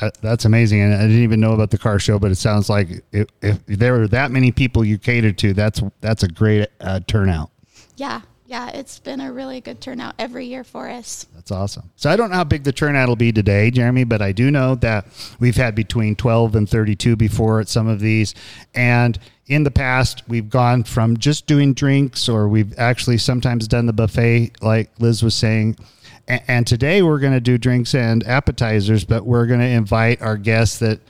That- 0.00 0.16
that's 0.22 0.46
amazing. 0.46 0.80
And 0.80 0.94
I 0.94 1.02
didn't 1.02 1.22
even 1.22 1.38
know 1.40 1.52
about 1.52 1.70
the 1.70 1.76
car 1.78 1.98
show, 1.98 2.18
but 2.18 2.30
it 2.30 2.36
sounds 2.36 2.70
like 2.70 3.04
if, 3.12 3.26
if 3.42 3.64
there 3.66 3.92
were 3.92 4.08
that 4.08 4.30
many 4.30 4.50
people 4.50 4.82
you 4.84 4.96
catered 4.96 5.36
to, 5.38 5.52
that's 5.52 5.82
that's 6.00 6.22
a 6.22 6.28
great 6.28 6.68
uh, 6.80 7.00
turnout. 7.06 7.50
yeah. 7.96 8.22
Yeah. 8.52 8.68
It's 8.68 8.98
been 8.98 9.22
a 9.22 9.32
really 9.32 9.62
good 9.62 9.80
turnout 9.80 10.14
every 10.18 10.44
year 10.44 10.62
for 10.62 10.86
us. 10.86 11.24
That's 11.34 11.50
awesome. 11.50 11.90
So 11.96 12.10
I 12.10 12.16
don't 12.16 12.28
know 12.28 12.36
how 12.36 12.44
big 12.44 12.64
the 12.64 12.72
turnout 12.72 13.08
will 13.08 13.16
be 13.16 13.32
today, 13.32 13.70
Jeremy, 13.70 14.04
but 14.04 14.20
I 14.20 14.32
do 14.32 14.50
know 14.50 14.74
that 14.74 15.06
we've 15.40 15.56
had 15.56 15.74
between 15.74 16.16
12 16.16 16.54
and 16.54 16.68
32 16.68 17.16
before 17.16 17.60
at 17.60 17.70
some 17.70 17.88
of 17.88 17.98
these. 17.98 18.34
And 18.74 19.18
in 19.46 19.64
the 19.64 19.70
past, 19.70 20.24
we've 20.28 20.50
gone 20.50 20.84
from 20.84 21.16
just 21.16 21.46
doing 21.46 21.72
drinks 21.72 22.28
or 22.28 22.46
we've 22.46 22.78
actually 22.78 23.16
sometimes 23.16 23.66
done 23.66 23.86
the 23.86 23.94
buffet, 23.94 24.50
like 24.60 24.90
Liz 24.98 25.22
was 25.22 25.34
saying. 25.34 25.76
And 26.28 26.66
today 26.66 27.00
we're 27.00 27.20
going 27.20 27.32
to 27.32 27.40
do 27.40 27.56
drinks 27.56 27.94
and 27.94 28.22
appetizers, 28.26 29.06
but 29.06 29.24
we're 29.24 29.46
going 29.46 29.60
to 29.60 29.66
invite 29.66 30.20
our 30.20 30.36
guests 30.36 30.78
that 30.80 31.00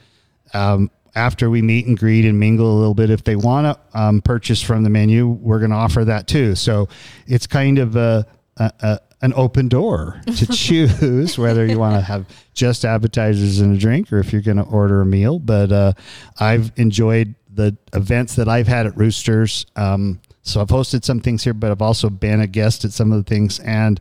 um, 0.53 0.89
after 1.15 1.49
we 1.49 1.61
meet 1.61 1.85
and 1.85 1.97
greet 1.97 2.25
and 2.25 2.39
mingle 2.39 2.75
a 2.75 2.77
little 2.77 2.93
bit, 2.93 3.09
if 3.09 3.23
they 3.23 3.35
want 3.35 3.77
to 3.77 3.99
um, 3.99 4.21
purchase 4.21 4.61
from 4.61 4.83
the 4.83 4.89
menu, 4.89 5.27
we're 5.27 5.59
going 5.59 5.71
to 5.71 5.77
offer 5.77 6.05
that 6.05 6.27
too. 6.27 6.55
So 6.55 6.89
it's 7.27 7.47
kind 7.47 7.79
of 7.79 7.95
a, 7.95 8.25
a, 8.57 8.71
a 8.81 8.99
an 9.21 9.33
open 9.37 9.69
door 9.69 10.21
to 10.35 10.45
choose 10.47 11.37
whether 11.37 11.65
you 11.65 11.79
want 11.79 11.95
to 11.95 12.01
have 12.01 12.25
just 12.53 12.83
appetizers 12.83 13.61
and 13.61 13.75
a 13.75 13.79
drink 13.79 14.11
or 14.11 14.19
if 14.19 14.33
you're 14.33 14.41
going 14.41 14.57
to 14.57 14.63
order 14.63 15.01
a 15.01 15.05
meal. 15.05 15.39
But 15.39 15.71
uh, 15.71 15.93
I've 16.39 16.71
enjoyed 16.75 17.33
the 17.51 17.77
events 17.93 18.35
that 18.35 18.49
I've 18.49 18.67
had 18.67 18.85
at 18.85 18.97
Roosters. 18.97 19.65
Um, 19.75 20.19
so 20.41 20.59
I've 20.59 20.67
hosted 20.67 21.05
some 21.05 21.21
things 21.21 21.43
here, 21.43 21.53
but 21.53 21.71
I've 21.71 21.81
also 21.81 22.09
been 22.09 22.41
a 22.41 22.47
guest 22.47 22.83
at 22.83 22.91
some 22.91 23.13
of 23.13 23.23
the 23.23 23.29
things 23.29 23.59
and 23.59 23.99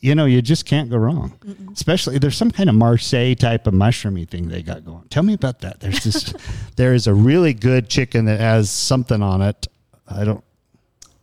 you 0.00 0.14
know, 0.14 0.24
you 0.26 0.42
just 0.42 0.66
can't 0.66 0.90
go 0.90 0.96
wrong. 0.98 1.32
Especially 1.72 2.18
there's 2.18 2.36
some 2.36 2.50
kind 2.50 2.68
of 2.68 2.74
Marseille 2.76 3.34
type 3.34 3.66
of 3.66 3.74
mushroomy 3.74 4.28
thing 4.28 4.48
they 4.48 4.62
got 4.62 4.84
going. 4.84 5.04
Tell 5.08 5.22
me 5.22 5.32
about 5.34 5.60
that. 5.60 5.80
There's 5.80 6.04
this 6.04 6.34
there 6.76 6.94
is 6.94 7.06
a 7.06 7.14
really 7.14 7.54
good 7.54 7.88
chicken 7.88 8.26
that 8.26 8.38
has 8.40 8.70
something 8.70 9.22
on 9.22 9.42
it. 9.42 9.66
I 10.08 10.24
don't 10.24 10.44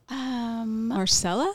Um, 0.10 0.88
Marcella? 0.90 1.54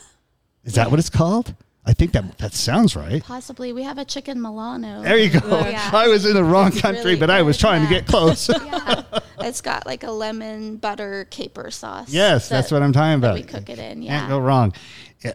is 0.63 0.73
that 0.75 0.89
what 0.91 0.99
it's 0.99 1.09
called? 1.09 1.53
I 1.85 1.93
think 1.93 2.11
that 2.11 2.37
that 2.37 2.53
sounds 2.53 2.95
right. 2.95 3.23
possibly 3.23 3.73
we 3.73 3.81
have 3.83 3.97
a 3.97 4.05
chicken 4.05 4.39
Milano. 4.41 5.01
There 5.01 5.17
you 5.17 5.29
go. 5.39 5.59
Yeah. 5.61 5.89
I 5.91 6.07
was 6.07 6.25
in 6.25 6.33
the 6.35 6.43
wrong 6.43 6.67
It's 6.67 6.81
country, 6.81 7.03
really 7.03 7.19
but 7.19 7.29
I 7.31 7.41
was 7.41 7.57
trying 7.57 7.81
to 7.83 7.89
get 7.89 8.05
close. 8.05 8.49
yeah. 8.65 9.03
It's 9.41 9.61
got 9.61 9.85
like 9.85 10.03
a 10.03 10.11
lemon 10.11 10.75
butter 10.75 11.25
caper 11.31 11.71
sauce. 11.71 12.09
yes, 12.11 12.49
that's 12.49 12.71
what 12.71 12.83
I'm 12.83 12.91
talking 12.91 13.21
that 13.21 13.27
about. 13.29 13.35
we 13.35 13.43
cook 13.43 13.69
it 13.69 13.79
in. 13.79 14.03
Can't 14.05 14.27
go 14.27 14.37
wrong. 14.37 14.73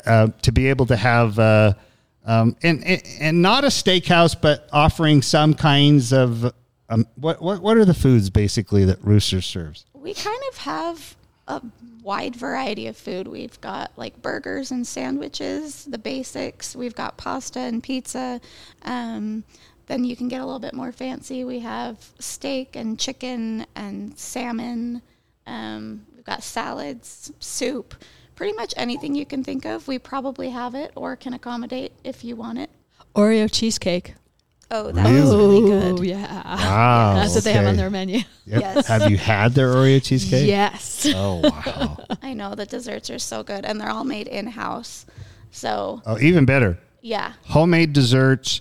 Uh, 0.07 0.29
to 0.41 0.51
be 0.51 0.69
able 0.69 0.87
to 0.87 0.97
have, 0.97 1.39
uh, 1.39 1.75
um, 2.25 2.57
and, 2.63 2.83
and 2.85 3.03
and 3.21 3.43
not 3.43 3.65
a 3.65 3.69
steakhouse, 3.69 4.35
but 4.41 4.67
offering 4.73 5.21
some 5.21 5.53
kinds 5.53 6.13
of 6.13 6.53
um, 6.89 7.07
what 7.17 7.43
what 7.43 7.61
what 7.61 7.77
are 7.77 7.85
the 7.85 7.95
foods 7.95 8.31
basically 8.31 8.87
that 8.87 8.99
Rooster 9.03 9.43
serves? 9.43 9.85
We 9.93 10.15
kind 10.15 10.41
of 10.51 10.57
have 10.59 11.17
a 11.49 11.61
wide 12.03 12.37
variety 12.37 12.87
of 12.87 12.97
food. 12.97 13.29
We've 13.29 13.61
got 13.61 13.93
like 13.97 14.21
burgers 14.23 14.71
and 14.71 14.87
sandwiches, 14.87 15.85
the 15.85 15.99
basics. 15.99 16.75
We've 16.75 16.95
got 16.95 17.17
pasta 17.17 17.61
and 17.61 17.83
pizza. 17.83 18.41
Um, 18.83 19.45
then 19.87 20.05
you 20.05 20.17
can 20.17 20.29
get 20.29 20.41
a 20.41 20.45
little 20.45 20.61
bit 20.61 20.75
more 20.75 20.93
fancy. 20.93 21.45
We 21.45 21.61
have 21.61 21.99
steak 22.19 22.77
and 22.77 22.99
chicken 22.99 23.67
and 23.75 24.19
salmon. 24.19 25.03
Um, 25.47 26.07
we've 26.15 26.25
got 26.25 26.43
salads, 26.43 27.33
soup, 27.39 27.95
pretty 28.35 28.53
much 28.55 28.75
anything 28.77 29.15
you 29.15 29.27
can 29.27 29.45
think 29.45 29.65
of. 29.65 29.87
We 29.89 29.99
probably 29.99 30.51
have 30.51 30.75
it 30.75 30.93
or 30.95 31.17
can 31.17 31.35
accommodate 31.35 31.93
if 32.05 32.25
you 32.25 32.37
want 32.37 32.59
it. 32.59 32.71
Oreo 33.15 33.51
cheesecake. 33.53 34.15
Oh, 34.71 34.91
that's 34.91 35.09
really 35.09 35.61
good. 35.61 36.01
Oh, 36.01 36.03
yeah. 36.03 36.43
Wow, 36.57 37.15
That's 37.21 37.35
what 37.35 37.45
they 37.45 37.53
have 37.53 37.67
on 37.67 37.77
their 37.77 37.91
menu. 37.91 38.21
Yep. 38.47 38.61
Yes. 38.61 38.87
Have 38.89 39.11
you 39.11 39.17
had 39.19 39.53
their 39.53 39.69
Oreo 39.69 40.03
cheesecake? 40.03 40.49
Yes. 40.49 41.07
Oh 41.15 41.41
wow. 41.45 41.99
I 42.23 42.33
know 42.35 42.55
the 42.55 42.67
desserts 42.67 43.09
are 43.11 43.19
so 43.19 43.43
good 43.43 43.65
and 43.65 43.81
they're 43.81 43.91
all 43.91 44.05
made 44.05 44.27
in 44.27 44.47
house. 44.49 45.07
So, 45.51 46.03
oh, 46.07 46.19
even 46.19 46.45
better. 46.45 46.79
yeah. 47.03 47.35
Homemade 47.45 47.93
desserts 47.93 48.61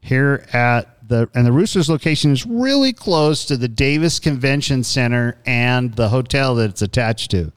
here 0.00 0.44
at 0.52 1.08
the 1.08 1.30
and 1.34 1.46
the 1.46 1.52
Roosters 1.52 1.88
location 1.88 2.32
is 2.32 2.44
really 2.44 2.92
close 2.92 3.46
to 3.46 3.56
the 3.56 3.68
Davis 3.68 4.18
Convention 4.18 4.84
Center 4.84 5.38
and 5.46 5.94
the 5.94 6.08
hotel 6.10 6.56
that 6.56 6.70
it's 6.70 6.82
attached 6.82 7.30
to. 7.30 7.52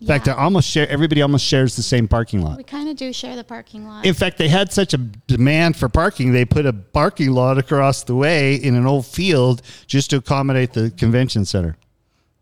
In 0.00 0.06
fact, 0.06 0.24
they 0.24 0.30
Yeah. 0.30 0.36
almost 0.42 0.68
share. 0.68 0.88
Everybody 0.88 1.20
almost 1.20 1.44
shares 1.44 1.76
the 1.76 1.82
same 1.82 2.08
parking 2.08 2.40
lot. 2.42 2.56
We 2.56 2.64
kind 2.64 2.88
of 2.88 2.96
do 2.96 3.12
share 3.12 3.36
the 3.36 3.44
parking 3.44 3.86
lot. 3.86 4.06
In 4.06 4.14
fact, 4.14 4.38
they 4.38 4.48
had 4.48 4.72
such 4.72 4.94
a 4.94 4.96
demand 4.96 5.76
for 5.76 5.88
parking, 5.90 6.32
they 6.32 6.44
put 6.46 6.64
a 6.64 6.72
parking 6.72 7.32
lot 7.32 7.58
across 7.58 8.02
the 8.04 8.14
way 8.14 8.54
in 8.54 8.74
an 8.74 8.86
old 8.86 9.04
field 9.06 9.60
just 9.86 10.10
to 10.10 10.16
accommodate 10.16 10.72
the 10.72 10.90
convention 10.90 11.44
center. 11.44 11.76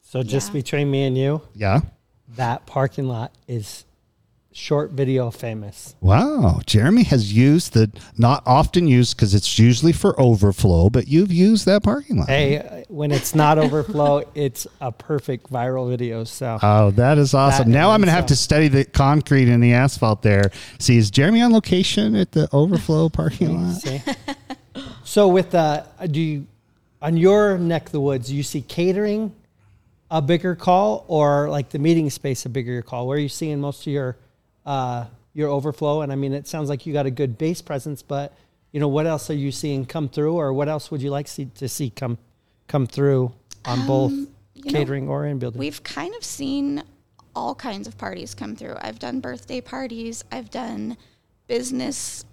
So 0.02 0.22
just 0.22 0.48
Yeah. 0.48 0.52
between 0.54 0.90
me 0.90 1.04
and 1.04 1.18
you, 1.18 1.42
Yeah. 1.54 1.80
that 2.36 2.64
parking 2.66 3.08
lot 3.08 3.32
is 3.48 3.84
short 4.52 4.90
video 4.90 5.30
famous. 5.30 5.94
Wow. 6.00 6.61
Jeremy 6.66 7.04
has 7.04 7.32
used 7.32 7.74
the 7.74 7.90
not 8.16 8.42
often 8.46 8.88
used 8.88 9.16
because 9.16 9.34
it's 9.34 9.58
usually 9.58 9.92
for 9.92 10.18
overflow, 10.20 10.90
but 10.90 11.06
you've 11.08 11.32
used 11.32 11.66
that 11.66 11.82
parking 11.82 12.18
lot. 12.18 12.28
Hey, 12.28 12.58
uh, 12.58 12.84
when 12.88 13.12
it's 13.12 13.34
not 13.34 13.58
overflow, 13.58 14.24
it's 14.34 14.66
a 14.80 14.90
perfect 14.90 15.52
viral 15.52 15.88
video. 15.88 16.24
So 16.24 16.58
Oh, 16.62 16.90
that 16.92 17.18
is 17.18 17.34
awesome. 17.34 17.70
That 17.70 17.78
now 17.78 17.90
I'm 17.90 18.00
going 18.00 18.06
to 18.06 18.12
have 18.12 18.26
to 18.26 18.37
study 18.37 18.68
the 18.68 18.84
concrete 18.84 19.48
and 19.48 19.62
the 19.62 19.74
asphalt 19.74 20.22
there. 20.22 20.50
See, 20.78 20.96
is 20.96 21.11
Jeremy 21.11 21.42
on 21.42 21.52
location 21.52 22.14
at 22.16 22.32
the 22.32 22.48
overflow 22.52 23.08
parking 23.11 23.56
lot? 23.56 23.82
So 25.04 25.28
with 25.28 25.50
the 25.52 25.84
do 26.11 26.20
you 26.20 26.46
on 27.00 27.16
your 27.16 27.58
neck 27.58 27.87
of 27.87 27.92
the 27.92 28.00
woods, 28.00 28.30
you 28.30 28.42
see 28.42 28.62
catering 28.62 29.32
a 30.11 30.20
bigger 30.20 30.56
call 30.56 31.04
or 31.06 31.48
like 31.48 31.68
the 31.70 31.78
meeting 31.78 32.11
space 32.11 32.44
a 32.44 32.48
bigger 32.48 32.82
call? 32.82 33.06
Where 33.06 33.16
are 33.16 33.20
you 33.20 33.28
seeing 33.28 33.61
most 33.61 33.87
of 33.87 33.92
your 33.92 34.16
uh, 34.68 35.07
your 35.33 35.48
overflow? 35.48 36.02
And 36.02 36.12
I 36.12 36.16
mean, 36.16 36.33
it 36.33 36.46
sounds 36.46 36.68
like 36.68 36.87
you 36.87 36.92
got 36.92 37.07
a 37.07 37.11
good 37.11 37.38
base 37.38 37.62
presence, 37.62 38.02
but 38.02 38.37
you 38.72 38.81
know 38.81 38.88
what 38.88 39.07
else 39.07 39.31
are 39.31 39.40
you 39.44 39.50
seeing 39.50 39.87
come 39.87 40.09
through, 40.09 40.35
or 40.35 40.52
what 40.52 40.68
else 40.68 40.90
would 40.90 41.02
you 41.02 41.11
like 41.11 41.26
see, 41.26 41.46
to 41.57 41.68
see 41.68 41.90
come 41.90 42.18
come 42.66 42.87
through 42.87 43.33
on 43.64 43.87
both 43.87 44.12
Um, 44.12 44.28
know, 44.54 44.70
catering 44.70 45.09
or 45.09 45.26
in 45.26 45.38
building? 45.38 45.59
We've 45.59 45.83
kind 45.83 46.14
of 46.14 46.22
seen 46.22 46.83
all 47.35 47.54
kinds 47.54 47.88
of 47.88 47.96
parties 47.96 48.35
come 48.35 48.57
through. 48.57 48.76
I've 48.81 48.98
done 48.98 49.20
birthday 49.20 49.61
parties, 49.61 50.24
I've 50.31 50.50
done 50.50 50.96
business 51.46 52.24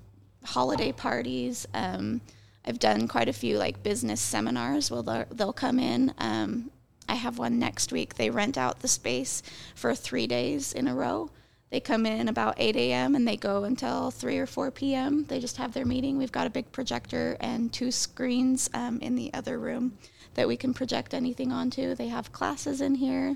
holiday 0.44 0.92
parties. 0.92 1.68
Um, 1.74 2.22
I've 2.68 2.80
done 2.80 3.08
quite 3.08 3.30
a 3.30 3.34
few 3.34 3.58
like 3.58 3.82
business 3.84 4.22
seminars. 4.22 4.92
Well, 4.92 5.04
they'll, 5.04 5.26
they'll 5.32 5.54
come 5.54 5.80
in. 5.80 6.14
Um, 6.18 6.72
I 7.08 7.16
have 7.16 7.38
one 7.38 7.60
next 7.60 7.92
week. 7.92 8.16
They 8.16 8.30
rent 8.30 8.58
out 8.58 8.80
the 8.80 8.88
space 8.88 9.44
for 9.76 9.96
three 9.96 10.28
days 10.28 10.74
in 10.74 10.88
a 10.88 10.96
row. 10.96 11.30
They 11.76 11.82
come 11.82 12.06
in 12.06 12.30
about 12.30 12.56
8 12.56 12.74
a.m. 12.78 13.16
and 13.16 13.28
they 13.28 13.36
go 13.36 13.66
until 13.66 14.10
3 14.10 14.38
or 14.38 14.46
4 14.46 14.72
p.m. 14.72 15.26
They 15.26 15.42
just 15.42 15.58
have 15.58 15.74
their 15.74 15.84
meeting. 15.84 16.18
We've 16.18 16.32
got 16.32 16.48
a 16.48 16.50
big 16.50 16.72
projector 16.72 17.36
and 17.42 17.74
two 17.74 17.92
screens 17.92 18.70
um, 18.74 18.98
in 19.02 19.16
the 19.16 19.30
other 19.34 19.60
room 19.60 19.98
that 20.36 20.48
we 20.48 20.56
can 20.56 20.74
project 20.74 21.14
anything 21.14 21.52
onto. 21.52 21.94
They 21.94 22.08
have 22.08 22.32
classes 22.32 22.80
in 22.80 22.96
here. 22.96 23.36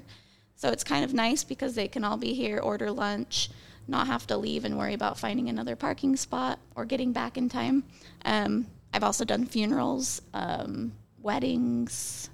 So 0.55 0.69
it's 0.69 0.85
kind 0.85 1.03
of 1.03 1.13
nice 1.13 1.43
because 1.43 1.75
they 1.75 1.89
can 1.89 2.05
all 2.05 2.15
be 2.15 2.33
here, 2.33 2.59
order 2.59 2.91
lunch, 2.91 3.49
not 3.89 4.07
have 4.07 4.25
to 4.27 4.37
leave 4.37 4.63
and 4.63 4.77
worry 4.77 4.93
about 4.93 5.19
finding 5.19 5.49
another 5.49 5.75
parking 5.75 6.15
spot 6.15 6.59
or 6.75 6.85
getting 6.85 7.11
back 7.11 7.37
in 7.37 7.49
time. 7.49 7.83
Um, 8.23 8.67
I've 8.93 9.03
also 9.03 9.25
done 9.25 9.47
funerals, 9.47 10.21
um, 10.33 10.93
weddings. 11.21 12.29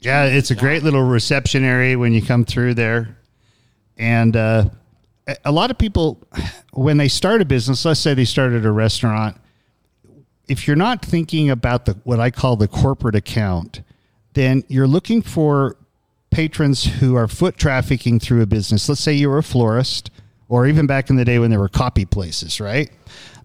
Yeah, 0.00 0.24
it's 0.24 0.50
a 0.50 0.56
great 0.56 0.82
little 0.82 1.04
reception 1.04 1.62
area 1.62 1.96
when 1.96 2.12
you 2.12 2.20
come 2.20 2.44
through 2.44 2.74
there. 2.74 3.16
And 3.96 4.34
uh, 4.34 4.70
a- 5.44 5.52
lot 5.52 5.70
of 5.70 5.78
people, 5.78 6.22
when 6.72 6.96
they 6.96 7.08
start 7.08 7.40
a 7.40 7.44
business, 7.44 7.84
let's 7.84 8.00
say 8.00 8.14
they 8.14 8.24
started 8.24 8.64
a 8.66 8.72
restaurant, 8.72 9.36
if 10.48 10.66
you're 10.66 10.76
not 10.76 11.02
thinking 11.02 11.50
about 11.50 11.86
the 11.86 11.94
what 12.04 12.20
I 12.20 12.30
call 12.30 12.56
the 12.56 12.68
corporate 12.68 13.14
account, 13.14 13.82
then 14.34 14.64
you're 14.68 14.86
looking 14.86 15.22
for 15.22 15.76
patrons 16.30 16.84
who 16.84 17.14
are 17.14 17.28
foot 17.28 17.56
trafficking 17.56 18.18
through 18.18 18.42
a 18.42 18.46
business. 18.46 18.88
Let's 18.88 19.00
say 19.00 19.14
you 19.14 19.30
were 19.30 19.38
a 19.38 19.42
florist, 19.42 20.10
or 20.48 20.66
even 20.66 20.86
back 20.86 21.08
in 21.08 21.16
the 21.16 21.24
day 21.24 21.38
when 21.38 21.50
there 21.50 21.60
were 21.60 21.68
copy 21.68 22.04
places, 22.04 22.60
right? 22.60 22.90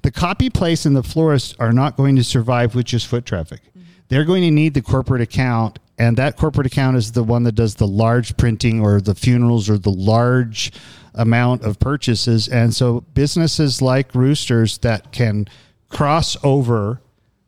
The 0.02 0.12
copy 0.12 0.50
place 0.50 0.86
and 0.86 0.96
the 0.96 1.04
florist 1.04 1.56
are 1.60 1.72
not 1.72 1.96
going 1.96 2.16
to 2.16 2.24
survive 2.24 2.76
with 2.76 2.88
just 2.88 3.08
foot 3.08 3.26
traffic. 3.26 3.62
Mm-hmm. 3.62 3.82
They're 4.10 4.26
going 4.26 4.42
to 4.42 4.52
need 4.52 4.74
the 4.74 4.82
corporate 4.82 5.22
account, 5.22 5.80
and 5.98 6.18
that 6.18 6.36
corporate 6.36 6.68
account 6.68 6.98
is 6.98 7.12
the 7.12 7.24
one 7.24 7.44
that 7.44 7.54
does 7.54 7.76
the 7.76 7.88
large 7.88 8.36
printing 8.38 8.82
or 8.82 9.00
the 9.00 9.16
funerals 9.16 9.70
or 9.70 9.78
the 9.78 9.92
large 9.92 10.72
amount 11.14 11.64
of 11.64 11.80
purchases. 11.80 12.48
And 12.48 12.74
so 12.74 13.02
businesses 13.14 13.82
like 13.82 14.14
Roosters 14.16 14.78
that 14.80 15.12
can 15.12 15.48
cross 15.90 16.38
over 16.44 17.02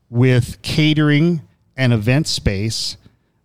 with 0.09 0.61
catering 0.61 1.41
and 1.77 1.93
event 1.93 2.27
space 2.27 2.97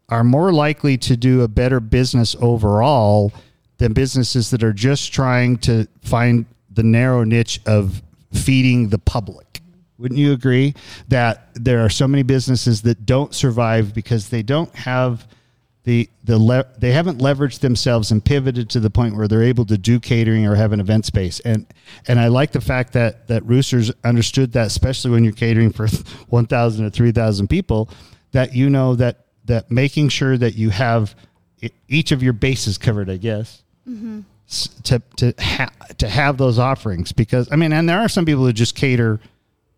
are 0.08 0.24
more 0.24 0.52
likely 0.52 0.96
to 0.96 1.16
do 1.16 1.42
a 1.42 1.48
better 1.48 1.80
business 1.80 2.36
overall 2.40 3.32
than 3.78 3.92
businesses 3.92 4.50
that 4.50 4.62
are 4.62 4.72
just 4.72 5.12
trying 5.12 5.58
to 5.58 5.86
find 6.02 6.46
the 6.70 6.82
narrow 6.82 7.24
niche 7.24 7.60
of 7.66 8.02
feeding 8.32 8.88
the 8.88 8.98
public. 8.98 9.60
Wouldn't 9.98 10.18
you 10.18 10.32
agree 10.32 10.74
that 11.08 11.48
there 11.54 11.84
are 11.84 11.88
so 11.88 12.06
many 12.06 12.22
businesses 12.22 12.82
that 12.82 13.06
don't 13.06 13.34
survive 13.34 13.94
because 13.94 14.28
they 14.28 14.42
don't 14.42 14.74
have 14.74 15.26
the 15.86 16.10
the 16.24 16.36
le- 16.36 16.66
they 16.78 16.90
haven't 16.90 17.20
leveraged 17.20 17.60
themselves 17.60 18.10
and 18.10 18.22
pivoted 18.22 18.68
to 18.70 18.80
the 18.80 18.90
point 18.90 19.14
where 19.14 19.28
they're 19.28 19.44
able 19.44 19.64
to 19.66 19.78
do 19.78 20.00
catering 20.00 20.44
or 20.44 20.56
have 20.56 20.72
an 20.72 20.80
event 20.80 21.06
space. 21.06 21.38
And 21.40 21.64
and 22.08 22.18
I 22.18 22.26
like 22.26 22.50
the 22.50 22.60
fact 22.60 22.92
that 22.94 23.28
that 23.28 23.46
Roosters 23.46 23.92
understood 24.02 24.52
that 24.52 24.66
especially 24.66 25.12
when 25.12 25.22
you're 25.22 25.32
catering 25.32 25.70
for 25.70 25.86
1000 26.28 26.84
or 26.84 26.90
3000 26.90 27.46
people 27.48 27.88
that 28.32 28.52
you 28.52 28.68
know 28.68 28.96
that 28.96 29.26
that 29.44 29.70
making 29.70 30.08
sure 30.08 30.36
that 30.36 30.56
you 30.56 30.70
have 30.70 31.14
each 31.86 32.10
of 32.10 32.20
your 32.20 32.32
bases 32.32 32.78
covered 32.78 33.08
I 33.08 33.16
guess 33.16 33.62
mm-hmm. 33.88 34.22
s- 34.48 34.68
to 34.82 35.00
to 35.18 35.34
ha- 35.38 35.70
to 35.98 36.08
have 36.08 36.36
those 36.36 36.58
offerings. 36.58 37.12
Because 37.12 37.48
I 37.52 37.54
mean 37.54 37.72
and 37.72 37.88
there 37.88 38.00
are 38.00 38.08
some 38.08 38.24
people 38.24 38.44
who 38.44 38.52
just 38.52 38.74
cater 38.74 39.20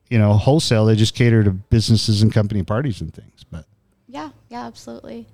you 0.08 0.18
know 0.18 0.32
wholesale 0.32 0.86
they 0.86 0.96
just 0.96 1.14
cater 1.14 1.44
to 1.44 1.50
businesses 1.50 2.22
and 2.22 2.32
company 2.32 2.62
parties 2.62 3.02
and 3.02 3.12
things 3.12 3.44
but 3.50 3.66
Yeah, 4.06 4.30
yeah, 4.48 4.64
absolutely. 4.64 5.26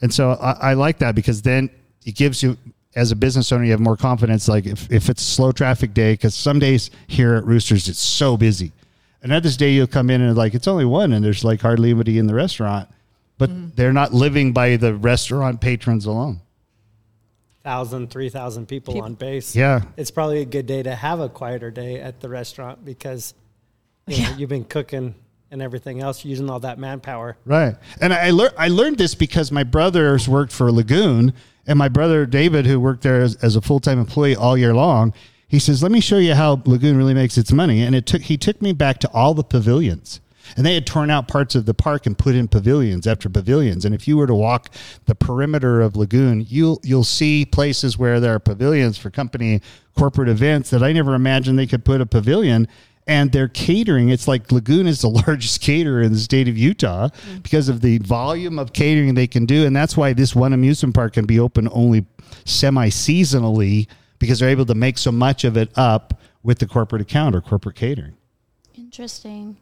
And 0.00 0.12
so 0.12 0.32
I, 0.32 0.70
I 0.70 0.74
like 0.74 0.98
that 0.98 1.14
because 1.14 1.42
then 1.42 1.70
it 2.04 2.14
gives 2.14 2.42
you, 2.42 2.56
as 2.94 3.10
a 3.12 3.16
business 3.16 3.50
owner, 3.52 3.64
you 3.64 3.70
have 3.70 3.80
more 3.80 3.96
confidence. 3.96 4.48
Like 4.48 4.66
if, 4.66 4.90
if 4.90 5.08
it's 5.08 5.22
a 5.22 5.24
slow 5.24 5.52
traffic 5.52 5.94
day, 5.94 6.12
because 6.12 6.34
some 6.34 6.58
days 6.58 6.90
here 7.06 7.34
at 7.34 7.44
Roosters, 7.44 7.88
it's 7.88 8.00
so 8.00 8.36
busy. 8.36 8.72
And 9.22 9.32
others 9.32 9.56
day 9.56 9.72
you'll 9.72 9.86
come 9.86 10.10
in 10.10 10.20
and 10.20 10.36
like, 10.36 10.54
it's 10.54 10.68
only 10.68 10.84
one 10.84 11.12
and 11.12 11.24
there's 11.24 11.44
like 11.44 11.60
hardly 11.62 11.90
anybody 11.90 12.18
in 12.18 12.26
the 12.26 12.34
restaurant, 12.34 12.88
but 13.38 13.48
mm-hmm. 13.50 13.68
they're 13.74 13.92
not 13.92 14.12
living 14.12 14.52
by 14.52 14.76
the 14.76 14.94
restaurant 14.94 15.60
patrons 15.60 16.04
alone. 16.04 16.40
thousand, 17.62 18.10
three 18.10 18.28
thousand 18.28 18.66
people, 18.66 18.92
People. 18.94 19.06
on 19.06 19.14
base. 19.14 19.56
Yeah. 19.56 19.80
it's 19.96 20.10
probably 20.10 20.42
a 20.42 20.44
good 20.44 20.66
day 20.66 20.82
to 20.82 20.94
have 20.94 21.20
a 21.20 21.30
quieter 21.30 21.70
day 21.70 22.00
at 22.00 22.20
the 22.20 22.28
restaurant 22.28 22.84
because 22.84 23.32
you 24.06 24.22
know, 24.22 24.34
you've 24.36 24.50
been 24.50 24.64
cooking 24.64 25.14
and 25.54 25.62
everything 25.62 26.02
else, 26.02 26.24
using 26.24 26.50
all 26.50 26.60
that 26.60 26.78
manpower. 26.78 27.38
Right. 27.46 27.76
And 28.00 28.12
I, 28.12 28.30
lear- 28.30 28.52
I 28.58 28.68
learned 28.68 28.98
this 28.98 29.14
because 29.14 29.50
my 29.50 29.62
brothers 29.62 30.28
worked 30.28 30.52
for 30.52 30.70
Lagoon, 30.70 31.32
and 31.66 31.78
my 31.78 31.88
brother 31.88 32.26
David, 32.26 32.66
who 32.66 32.78
worked 32.78 33.02
there 33.02 33.22
as, 33.22 33.36
as 33.36 33.56
a 33.56 33.62
full 33.62 33.80
time 33.80 33.98
employee 33.98 34.36
all 34.36 34.58
year 34.58 34.74
long, 34.74 35.14
he 35.46 35.58
says, 35.58 35.82
"Let 35.82 35.92
me 35.92 36.00
show 36.00 36.18
you 36.18 36.34
how 36.34 36.60
Lagoon 36.66 36.96
really 36.96 37.14
makes 37.14 37.38
its 37.38 37.52
money." 37.52 37.82
And 37.82 37.94
it 37.94 38.04
took 38.04 38.22
he 38.22 38.36
took 38.36 38.60
me 38.60 38.72
back 38.72 38.98
to 38.98 39.10
all 39.12 39.32
the 39.32 39.44
pavilions. 39.44 40.20
And 40.56 40.66
they 40.66 40.74
had 40.74 40.86
torn 40.86 41.08
out 41.08 41.26
parts 41.26 41.54
of 41.54 41.64
the 41.64 41.72
park 41.72 42.04
and 42.04 42.18
put 42.18 42.34
in 42.34 42.48
pavilions 42.48 43.06
after 43.06 43.30
pavilions. 43.30 43.86
And 43.86 43.94
if 43.94 44.06
you 44.06 44.18
were 44.18 44.26
to 44.26 44.34
walk 44.34 44.68
the 45.06 45.14
perimeter 45.14 45.80
of 45.80 45.96
Lagoon, 45.96 46.44
you'll 46.48 46.80
you'll 46.82 47.04
see 47.04 47.46
places 47.46 47.96
where 47.96 48.20
there 48.20 48.34
are 48.34 48.40
pavilions 48.40 48.98
for 48.98 49.08
company 49.08 49.62
corporate 49.96 50.28
events 50.28 50.68
that 50.70 50.82
I 50.82 50.92
never 50.92 51.14
imagined 51.14 51.58
they 51.58 51.66
could 51.66 51.84
put 51.84 52.00
a 52.00 52.06
pavilion 52.06 52.68
and 53.06 53.32
they're 53.32 53.48
catering. 53.48 54.08
It's 54.08 54.26
like 54.26 54.50
lagoon 54.50 54.86
is 54.86 55.02
the 55.02 55.08
largest 55.26 55.60
caterer 55.60 56.02
in 56.02 56.12
the 56.12 56.18
state 56.18 56.48
of 56.48 56.56
utah 56.56 57.08
mm-hmm. 57.08 57.38
because 57.38 57.68
of 57.68 57.80
the 57.80 57.98
volume 57.98 58.58
of 58.58 58.72
catering 58.72 59.14
they 59.14 59.26
can 59.26 59.46
do 59.46 59.66
and 59.66 59.74
that's 59.74 59.96
why 59.96 60.12
this 60.12 60.34
one 60.34 60.52
amusement 60.52 60.94
park 60.94 61.14
can 61.14 61.26
be 61.26 61.38
open 61.38 61.68
only 61.72 62.06
semi-seasonally 62.44 63.86
because 64.18 64.38
they're 64.38 64.48
able 64.48 64.66
to 64.66 64.74
make 64.74 64.98
so 64.98 65.12
much 65.12 65.44
of 65.44 65.56
it 65.56 65.70
up 65.76 66.20
with 66.42 66.58
the 66.58 66.66
corporate 66.66 67.02
account 67.02 67.34
or 67.34 67.40
corporate 67.40 67.76
catering. 67.76 68.14
Interesting. 68.74 69.56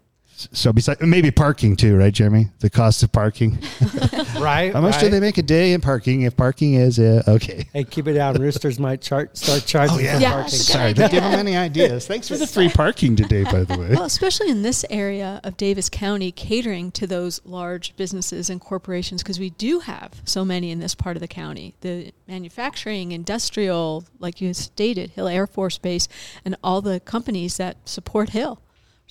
So 0.52 0.72
besides 0.72 1.00
maybe 1.00 1.30
parking 1.30 1.76
too 1.76 1.96
right 1.96 2.12
jeremy 2.12 2.48
the 2.60 2.70
cost 2.70 3.02
of 3.02 3.12
parking 3.12 3.58
Right? 4.38 4.72
how 4.72 4.80
much 4.80 4.98
do 5.00 5.08
they 5.08 5.20
make 5.20 5.38
a 5.38 5.42
day 5.42 5.72
in 5.72 5.80
parking 5.80 6.22
if 6.22 6.36
parking 6.36 6.74
is 6.74 6.98
uh, 6.98 7.22
okay 7.28 7.66
Hey, 7.72 7.84
keep 7.84 8.06
it 8.08 8.14
down. 8.14 8.34
Roosters 8.34 8.78
might 8.78 9.00
chart 9.00 9.36
start 9.36 9.64
charging 9.66 9.96
Oh, 9.96 10.00
yeah. 10.00 10.14
for 10.16 10.20
Yeah. 10.22 10.32
parking. 10.32 10.50
sorry 10.50 10.92
don't 10.94 11.10
give 11.10 11.22
them 11.22 11.38
any 11.38 11.56
ideas 11.56 12.06
thanks 12.06 12.28
for 12.28 12.36
the 12.36 12.46
free 12.46 12.68
parking 12.68 13.14
today 13.16 13.44
by 13.44 13.64
the 13.64 13.78
way 13.78 13.90
Well, 13.90 14.04
especially 14.04 14.48
in 14.50 14.62
this 14.62 14.84
area 14.90 15.40
of 15.44 15.56
Davis 15.56 15.88
County, 15.90 16.32
catering 16.32 16.90
to 16.92 17.06
those 17.06 17.40
large 17.44 17.94
businesses 17.96 18.48
and 18.48 18.60
corporations, 18.60 19.22
because 19.22 19.38
we 19.38 19.50
do 19.50 19.80
have 19.80 20.12
so 20.24 20.44
many 20.44 20.70
in 20.70 20.78
this 20.78 20.94
part 20.94 21.16
of 21.16 21.20
the 21.20 21.28
county. 21.28 21.74
The 21.82 22.12
manufacturing, 22.26 23.12
industrial, 23.12 24.04
like 24.18 24.40
you 24.40 24.54
stated, 24.54 25.10
Hill 25.10 25.28
Air 25.28 25.46
Force 25.46 25.78
Base, 25.78 26.08
and 26.44 26.56
all 26.64 26.80
the 26.80 27.00
companies 27.00 27.56
that 27.58 27.76
support 27.84 28.30
Hill. 28.30 28.60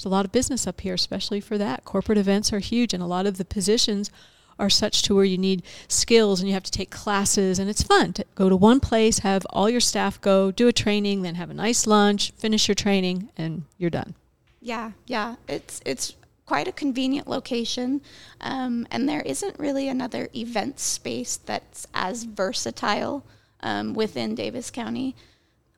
There's 0.01 0.11
a 0.11 0.15
lot 0.15 0.25
of 0.25 0.31
business 0.31 0.65
up 0.65 0.81
here, 0.81 0.95
especially 0.95 1.41
for 1.41 1.57
that. 1.57 1.85
Corporate 1.85 2.17
events 2.17 2.51
are 2.51 2.59
huge, 2.59 2.93
and 2.93 3.03
a 3.03 3.07
lot 3.07 3.25
of 3.25 3.37
the 3.37 3.45
positions 3.45 4.09
are 4.57 4.69
such 4.69 5.03
to 5.03 5.15
where 5.15 5.25
you 5.25 5.37
need 5.37 5.63
skills 5.87 6.39
and 6.39 6.49
you 6.49 6.53
have 6.53 6.63
to 6.63 6.71
take 6.71 6.91
classes 6.91 7.57
and 7.57 7.67
it's 7.67 7.81
fun 7.81 8.13
to 8.13 8.23
go 8.35 8.47
to 8.47 8.55
one 8.55 8.79
place 8.79 9.19
have 9.19 9.43
all 9.49 9.67
your 9.67 9.79
staff 9.79 10.21
go 10.21 10.51
do 10.51 10.67
a 10.67 10.73
training 10.73 11.23
then 11.23 11.33
have 11.33 11.49
a 11.49 11.53
nice 11.53 11.87
lunch 11.87 12.31
finish 12.33 12.67
your 12.67 12.75
training 12.75 13.27
and 13.37 13.63
you're 13.79 13.89
done 13.89 14.13
Yeah, 14.61 14.91
yeah. 15.07 15.35
It's 15.47 15.81
it's 15.85 16.15
quite 16.45 16.67
a 16.67 16.71
convenient 16.71 17.27
location, 17.27 18.01
um, 18.41 18.87
and 18.91 19.09
there 19.09 19.21
isn't 19.21 19.57
really 19.57 19.87
another 19.87 20.29
event 20.35 20.79
space 20.79 21.37
that's 21.37 21.87
as 21.93 22.23
versatile 22.23 23.25
um, 23.61 23.93
within 23.93 24.35
Davis 24.35 24.69
County. 24.69 25.15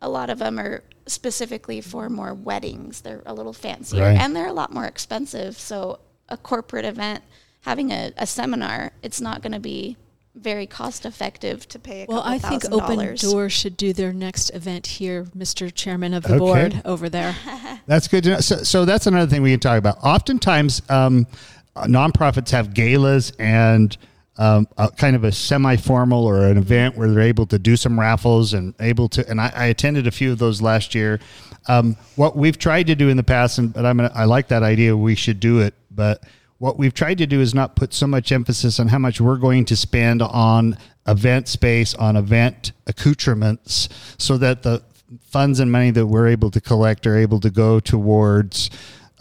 A 0.03 0.09
lot 0.09 0.29
of 0.29 0.37
them 0.39 0.59
are 0.59 0.83
specifically 1.07 1.81
for 1.81 2.09
more 2.09 2.33
weddings. 2.33 3.01
They're 3.01 3.23
a 3.25 3.33
little 3.33 3.53
fancier, 3.53 4.03
Right. 4.03 4.19
and 4.19 4.35
they're 4.35 4.47
a 4.47 4.53
lot 4.53 4.71
more 4.73 4.85
expensive. 4.85 5.57
So 5.57 5.99
a 6.29 6.37
corporate 6.37 6.85
event, 6.85 7.23
having 7.61 7.91
a, 7.91 8.11
a 8.17 8.27
seminar, 8.27 8.91
it's 9.01 9.19
not 9.21 9.41
going 9.41 9.53
to 9.53 9.59
be 9.59 9.97
very 10.35 10.65
cost 10.65 11.05
effective 11.05 11.67
to 11.69 11.77
pay 11.79 12.03
a 12.03 12.05
Well, 12.09 12.23
I 12.25 12.37
think 12.39 12.65
Open 12.71 12.97
dollars. 12.97 13.21
Doors 13.21 13.53
should 13.53 13.77
do 13.77 13.93
their 13.93 14.11
next 14.11 14.49
event 14.49 14.87
here, 14.87 15.25
Mr. 15.37 15.73
Chairman 15.73 16.13
of 16.13 16.23
the 16.23 16.29
Okay. 16.35 16.39
board 16.39 16.81
over 16.85 17.07
there. 17.07 17.35
That's 17.85 18.07
good 18.07 18.23
to 18.25 18.29
know. 18.31 18.39
So, 18.39 18.57
so 18.63 18.83
that's 18.85 19.05
another 19.07 19.29
thing 19.29 19.41
we 19.41 19.51
can 19.51 19.59
talk 19.59 19.77
about. 19.77 19.97
Oftentimes, 20.03 20.81
um, 20.89 21.27
uh, 21.75 21.85
nonprofits 21.85 22.49
have 22.51 22.73
galas 22.73 23.31
and 23.39 23.95
um, 24.37 24.67
a 24.77 24.89
kind 24.89 25.15
of 25.15 25.23
a 25.23 25.31
semi-formal 25.31 26.25
or 26.25 26.47
an 26.47 26.57
event 26.57 26.97
where 26.97 27.09
they're 27.09 27.21
able 27.21 27.45
to 27.47 27.59
do 27.59 27.75
some 27.75 27.99
raffles 27.99 28.53
and 28.53 28.73
able 28.79 29.07
to. 29.09 29.27
And 29.29 29.39
I, 29.39 29.51
I 29.55 29.65
attended 29.65 30.07
a 30.07 30.11
few 30.11 30.31
of 30.31 30.39
those 30.39 30.61
last 30.61 30.95
year. 30.95 31.19
Um, 31.67 31.95
what 32.15 32.35
we've 32.35 32.57
tried 32.57 32.87
to 32.87 32.95
do 32.95 33.09
in 33.09 33.17
the 33.17 33.23
past, 33.23 33.57
and 33.57 33.71
but 33.71 33.85
I'm 33.85 33.97
gonna, 33.97 34.11
I 34.13 34.25
like 34.25 34.47
that 34.49 34.63
idea. 34.63 34.97
We 34.97 35.15
should 35.15 35.39
do 35.39 35.59
it, 35.59 35.75
but 35.91 36.23
what 36.57 36.77
we've 36.77 36.93
tried 36.93 37.17
to 37.17 37.27
do 37.27 37.41
is 37.41 37.53
not 37.53 37.75
put 37.75 37.93
so 37.93 38.07
much 38.07 38.31
emphasis 38.31 38.79
on 38.79 38.87
how 38.87 38.97
much 38.97 39.19
we're 39.19 39.37
going 39.37 39.65
to 39.65 39.75
spend 39.75 40.21
on 40.21 40.77
event 41.05 41.47
space, 41.47 41.93
on 41.95 42.15
event 42.15 42.71
accoutrements, 42.87 43.89
so 44.17 44.37
that 44.37 44.63
the 44.63 44.81
funds 45.21 45.59
and 45.59 45.71
money 45.71 45.91
that 45.91 46.07
we're 46.07 46.27
able 46.27 46.49
to 46.51 46.61
collect 46.61 47.05
are 47.05 47.17
able 47.17 47.39
to 47.39 47.49
go 47.49 47.79
towards 47.79 48.69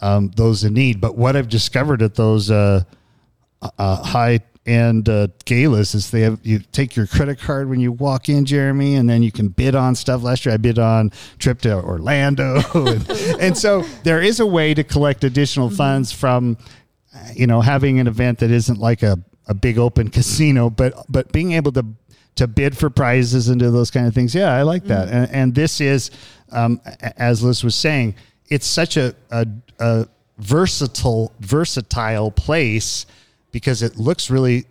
um, 0.01 0.31
those 0.35 0.63
in 0.63 0.73
need. 0.73 0.99
But 1.01 1.17
what 1.17 1.35
I've 1.35 1.49
discovered 1.49 2.01
at 2.01 2.15
those 2.15 2.49
uh, 2.49 2.83
uh, 3.61 4.03
high 4.03 4.39
end 4.65 5.09
uh, 5.09 5.27
galas 5.45 5.93
is 5.93 6.11
they 6.11 6.21
have 6.21 6.39
you 6.43 6.59
take 6.59 6.95
your 6.95 7.05
credit 7.05 7.39
card 7.39 7.69
when 7.69 7.79
you 7.79 7.91
walk 7.91 8.29
in, 8.29 8.45
Jeremy, 8.45 8.95
and 8.95 9.09
then 9.09 9.23
you 9.23 9.31
can 9.31 9.49
bid 9.49 9.75
on 9.75 9.95
stuff. 9.95 10.23
Last 10.23 10.45
year 10.45 10.53
I 10.53 10.57
bid 10.57 10.79
on 10.79 11.11
trip 11.39 11.61
to 11.61 11.75
Orlando, 11.75 12.61
and, 12.73 13.09
and 13.39 13.57
so 13.57 13.81
there 14.03 14.21
is 14.21 14.39
a 14.39 14.45
way 14.45 14.73
to 14.73 14.83
collect 14.83 15.23
additional 15.23 15.69
funds 15.69 16.11
from 16.11 16.57
you 17.35 17.47
know 17.47 17.61
having 17.61 17.99
an 17.99 18.07
event 18.07 18.39
that 18.39 18.51
isn't 18.51 18.79
like 18.79 19.03
a, 19.03 19.19
a 19.47 19.53
big 19.53 19.77
open 19.77 20.09
casino, 20.11 20.69
but 20.69 20.93
but 21.09 21.31
being 21.31 21.53
able 21.53 21.71
to 21.73 21.85
to 22.35 22.47
bid 22.47 22.77
for 22.77 22.89
prizes 22.89 23.49
and 23.49 23.59
do 23.59 23.69
those 23.69 23.91
kind 23.91 24.07
of 24.07 24.13
things. 24.13 24.33
Yeah, 24.33 24.53
I 24.53 24.63
like 24.63 24.85
that. 24.85 25.07
And, 25.09 25.29
and 25.31 25.55
this 25.55 25.79
is, 25.79 26.09
um, 26.51 26.81
as 27.17 27.43
Liz 27.43 27.63
was 27.63 27.75
saying, 27.75 28.15
it's 28.49 28.65
such 28.65 28.97
a, 28.97 29.15
a, 29.29 29.45
a 29.79 30.07
versatile 30.39 31.31
versatile 31.39 32.31
place 32.31 33.05
because 33.53 33.81
it 33.81 33.95
looks 33.95 34.29
really 34.29 34.65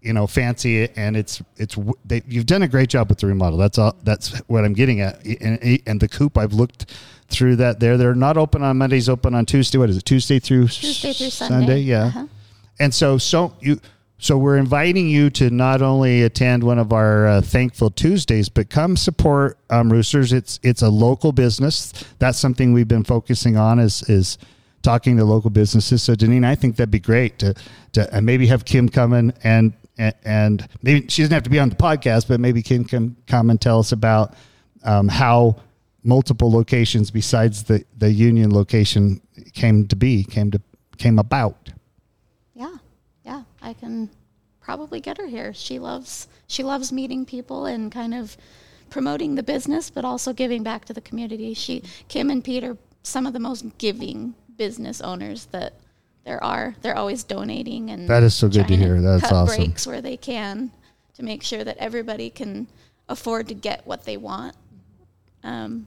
you 0.00 0.14
know 0.14 0.26
fancy 0.26 0.88
and 0.96 1.14
it's 1.14 1.42
it's 1.58 1.76
they, 2.06 2.22
you've 2.26 2.46
done 2.46 2.62
a 2.62 2.68
great 2.68 2.88
job 2.88 3.10
with 3.10 3.18
the 3.18 3.26
remodel. 3.26 3.58
That's 3.58 3.76
all 3.76 3.94
that's 4.02 4.38
what 4.46 4.64
i'm 4.64 4.72
getting 4.72 5.02
at. 5.02 5.22
And, 5.26 5.80
and 5.86 6.00
the 6.00 6.08
coop 6.08 6.38
i've 6.38 6.54
looked 6.54 6.90
through 7.28 7.56
that 7.56 7.78
there. 7.78 7.98
They're 7.98 8.14
not 8.14 8.38
open 8.38 8.62
on 8.62 8.78
mondays 8.78 9.10
open 9.10 9.34
on 9.34 9.44
tuesday. 9.44 9.76
What 9.76 9.90
is 9.90 9.98
it 9.98 10.06
tuesday 10.06 10.38
through 10.38 10.68
Tuesday 10.68 11.12
through 11.12 11.30
Sunday. 11.30 11.80
yeah. 11.80 12.04
Uh-huh. 12.04 12.26
and 12.78 12.94
so 12.94 13.18
so 13.18 13.52
you 13.60 13.78
so 14.18 14.36
we're 14.36 14.58
inviting 14.58 15.08
you 15.08 15.30
to 15.30 15.48
not 15.50 15.80
only 15.80 16.22
attend 16.22 16.62
one 16.62 16.78
of 16.78 16.92
our 16.92 17.26
uh, 17.26 17.40
thankful 17.40 17.90
tuesdays 17.90 18.48
but 18.48 18.70
come 18.70 18.96
support 18.96 19.58
um, 19.68 19.92
roosters. 19.92 20.32
It's 20.32 20.60
it's 20.62 20.82
a 20.82 20.88
local 20.88 21.32
business. 21.32 21.92
That's 22.18 22.38
something 22.38 22.72
we've 22.72 22.88
been 22.88 23.04
focusing 23.04 23.56
on 23.56 23.78
is 23.78 24.02
is 24.08 24.38
talking 24.82 25.16
to 25.16 25.24
local 25.24 25.50
businesses 25.50 26.02
so 26.02 26.14
daneen 26.14 26.44
i 26.44 26.54
think 26.54 26.76
that'd 26.76 26.90
be 26.90 27.00
great 27.00 27.38
to 27.38 27.54
to 27.92 28.14
and 28.14 28.24
maybe 28.24 28.46
have 28.46 28.64
kim 28.64 28.88
come 28.88 29.12
in 29.12 29.32
and 29.42 29.74
and, 30.24 30.66
maybe 30.82 31.06
she 31.08 31.20
doesn't 31.20 31.34
have 31.34 31.42
to 31.42 31.50
be 31.50 31.58
on 31.58 31.68
the 31.68 31.76
podcast 31.76 32.26
but 32.26 32.40
maybe 32.40 32.62
kim 32.62 32.84
can 32.84 33.14
come 33.26 33.50
and 33.50 33.60
tell 33.60 33.78
us 33.78 33.92
about 33.92 34.32
um, 34.82 35.08
how 35.08 35.54
multiple 36.02 36.50
locations 36.50 37.10
besides 37.10 37.64
the 37.64 37.84
the 37.98 38.10
union 38.10 38.50
location 38.50 39.20
came 39.52 39.86
to 39.86 39.96
be 39.96 40.24
came 40.24 40.50
to 40.50 40.60
came 41.00 41.18
about 41.18 41.70
Yeah, 42.54 42.76
yeah, 43.24 43.42
I 43.62 43.72
can 43.72 44.10
probably 44.60 45.00
get 45.00 45.16
her 45.18 45.26
here. 45.26 45.52
She 45.54 45.78
loves 45.78 46.28
she 46.46 46.62
loves 46.62 46.92
meeting 46.92 47.24
people 47.24 47.66
and 47.66 47.90
kind 47.90 48.14
of 48.14 48.36
promoting 48.90 49.34
the 49.34 49.42
business, 49.42 49.90
but 49.90 50.04
also 50.04 50.32
giving 50.32 50.62
back 50.62 50.84
to 50.84 50.92
the 50.92 51.00
community. 51.00 51.54
She 51.54 51.82
Kim 52.08 52.30
and 52.30 52.44
Pete 52.44 52.64
are 52.64 52.76
some 53.02 53.26
of 53.26 53.32
the 53.32 53.40
most 53.40 53.64
giving 53.78 54.34
business 54.60 55.00
owners 55.00 55.46
that 55.46 55.72
there 56.26 56.44
are. 56.44 56.74
They're 56.82 56.98
always 56.98 57.24
donating 57.24 57.88
and 57.88 58.06
That 58.06 58.22
is 58.22 58.34
so 58.34 58.46
good 58.46 58.68
to 58.68 58.76
trying 58.76 58.78
hear. 58.78 59.00
That's 59.00 59.22
cut 59.22 59.32
awesome. 59.32 59.56
breaks 59.56 59.86
where 59.86 60.02
they 60.02 60.18
can 60.18 60.70
to 61.14 61.24
make 61.24 61.42
sure 61.42 61.64
that 61.64 61.78
everybody 61.78 62.28
can 62.28 62.66
afford 63.08 63.48
to 63.48 63.54
get 63.54 63.86
what 63.86 64.04
they 64.04 64.18
want. 64.18 64.54
Um, 65.42 65.86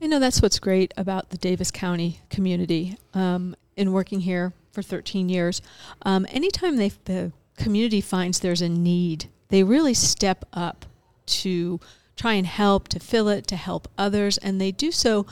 You 0.00 0.06
know, 0.06 0.20
that's 0.20 0.40
what's 0.40 0.60
great 0.60 0.94
about 0.96 1.30
the 1.30 1.36
Davis 1.36 1.72
County 1.72 2.20
community. 2.30 2.96
Um, 3.12 3.56
in 3.74 3.90
working 3.90 4.20
here 4.20 4.52
for 4.70 4.82
13 4.82 5.28
years, 5.28 5.60
um, 6.02 6.24
anytime 6.30 6.76
they, 6.76 6.92
the 7.06 7.32
community 7.56 8.00
finds 8.00 8.38
there's 8.38 8.62
a 8.62 8.68
need, 8.68 9.30
they 9.48 9.64
really 9.64 9.94
step 9.94 10.44
up 10.52 10.86
to 11.26 11.80
try 12.14 12.34
and 12.34 12.46
help, 12.46 12.86
to 12.88 13.00
fill 13.00 13.28
it, 13.28 13.48
to 13.48 13.56
help 13.56 13.88
others, 13.98 14.38
and 14.38 14.60
they 14.60 14.70
do 14.70 14.92
so 14.92 15.26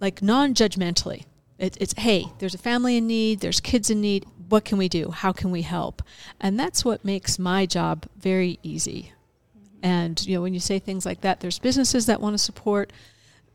like 0.00 0.22
non-judgmentally. 0.22 1.24
It, 1.62 1.76
it's 1.80 1.94
hey, 1.96 2.26
there's 2.40 2.56
a 2.56 2.58
family 2.58 2.96
in 2.96 3.06
need, 3.06 3.38
there's 3.38 3.60
kids 3.60 3.88
in 3.88 4.00
need. 4.00 4.26
What 4.48 4.64
can 4.64 4.78
we 4.78 4.88
do? 4.88 5.12
How 5.12 5.32
can 5.32 5.52
we 5.52 5.62
help? 5.62 6.02
And 6.40 6.58
that's 6.58 6.84
what 6.84 7.04
makes 7.04 7.38
my 7.38 7.66
job 7.66 8.04
very 8.18 8.58
easy. 8.64 9.12
And 9.80 10.20
you 10.26 10.34
know, 10.34 10.42
when 10.42 10.54
you 10.54 10.60
say 10.60 10.80
things 10.80 11.06
like 11.06 11.20
that, 11.20 11.38
there's 11.38 11.60
businesses 11.60 12.06
that 12.06 12.20
want 12.20 12.34
to 12.34 12.38
support 12.38 12.92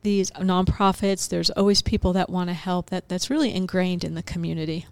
these 0.04 0.32
nonprofits. 0.32 1.28
There's 1.28 1.50
always 1.50 1.82
people 1.82 2.14
that 2.14 2.30
want 2.30 2.50
to 2.50 2.54
help. 2.54 2.92
That 2.92 3.10
that's 3.10 3.30
really 3.30 3.54
ingrained 3.54 4.06
in 4.06 4.16
the 4.16 4.24
community. 4.24 4.86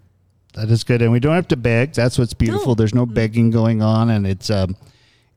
That 0.52 0.70
is 0.70 0.84
good, 0.84 1.00
and 1.00 1.10
we 1.10 1.18
don't 1.18 1.34
have 1.34 1.48
to 1.48 1.56
beg. 1.56 1.94
That's 1.94 2.18
what's 2.18 2.34
beautiful. 2.34 2.68
No. 2.68 2.74
There's 2.74 2.94
no 2.94 3.06
begging 3.06 3.50
going 3.50 3.80
on, 3.80 4.10
and 4.10 4.26
it's 4.26 4.50
um, 4.50 4.76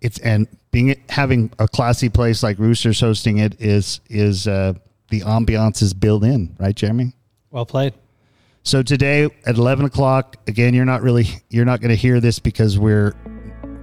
it's 0.01 0.19
and 0.19 0.49
being 0.71 1.01
having 1.07 1.53
a 1.59 1.67
classy 1.67 2.09
place 2.09 2.43
like 2.43 2.59
Roosters 2.59 2.99
hosting 2.99 3.37
it 3.37 3.59
is 3.61 4.01
is 4.09 4.47
uh, 4.47 4.73
the 5.11 5.21
ambiance 5.21 5.81
is 5.81 5.93
built 5.93 6.25
in, 6.25 6.57
right, 6.59 6.75
Jeremy? 6.75 7.13
Well 7.51 7.65
played. 7.65 7.93
So 8.63 8.83
today 8.83 9.29
at 9.45 9.55
eleven 9.55 9.85
o'clock, 9.85 10.35
again, 10.47 10.73
you're 10.73 10.85
not 10.85 11.01
really 11.01 11.27
you're 11.49 11.65
not 11.65 11.81
going 11.81 11.89
to 11.89 11.95
hear 11.95 12.19
this 12.19 12.39
because 12.39 12.77
we're 12.77 13.15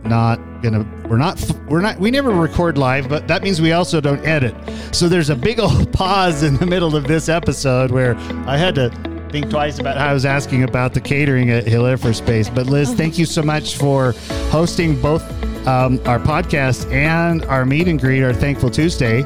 not 0.04 0.36
gonna 0.62 0.86
we're 1.08 1.16
not 1.16 1.42
we're 1.68 1.80
not 1.80 1.98
we 1.98 2.10
never 2.10 2.30
record 2.30 2.78
live 2.78 3.08
but 3.08 3.26
that 3.26 3.42
means 3.42 3.60
we 3.60 3.72
also 3.72 4.00
don't 4.00 4.24
edit. 4.24 4.54
So 4.94 5.08
there's 5.08 5.30
a 5.30 5.36
big 5.36 5.58
old 5.58 5.92
pause 5.92 6.42
in 6.42 6.56
the 6.56 6.66
middle 6.66 6.94
of 6.94 7.08
this 7.08 7.28
episode 7.28 7.90
where 7.90 8.14
i 8.46 8.56
had 8.56 8.74
to 8.76 8.90
think 9.30 9.50
twice 9.50 9.80
about 9.80 9.96
how 9.96 10.06
i 10.06 10.12
was 10.12 10.24
asking 10.24 10.62
about 10.62 10.94
the 10.94 11.00
catering 11.00 11.50
at 11.50 11.66
hill 11.66 11.86
air 11.86 11.96
force 11.96 12.20
base. 12.20 12.48
But 12.48 12.66
liz 12.66 12.94
thank 12.94 13.18
you 13.18 13.26
so 13.26 13.42
much 13.42 13.76
for 13.76 14.12
hosting 14.50 15.00
both 15.00 15.22
um, 15.66 16.00
our 16.06 16.20
podcast 16.20 16.90
and 16.92 17.44
our 17.46 17.64
meet 17.66 17.88
and 17.88 18.00
greet 18.00 18.22
our 18.22 18.32
thankful 18.32 18.70
tuesday. 18.70 19.24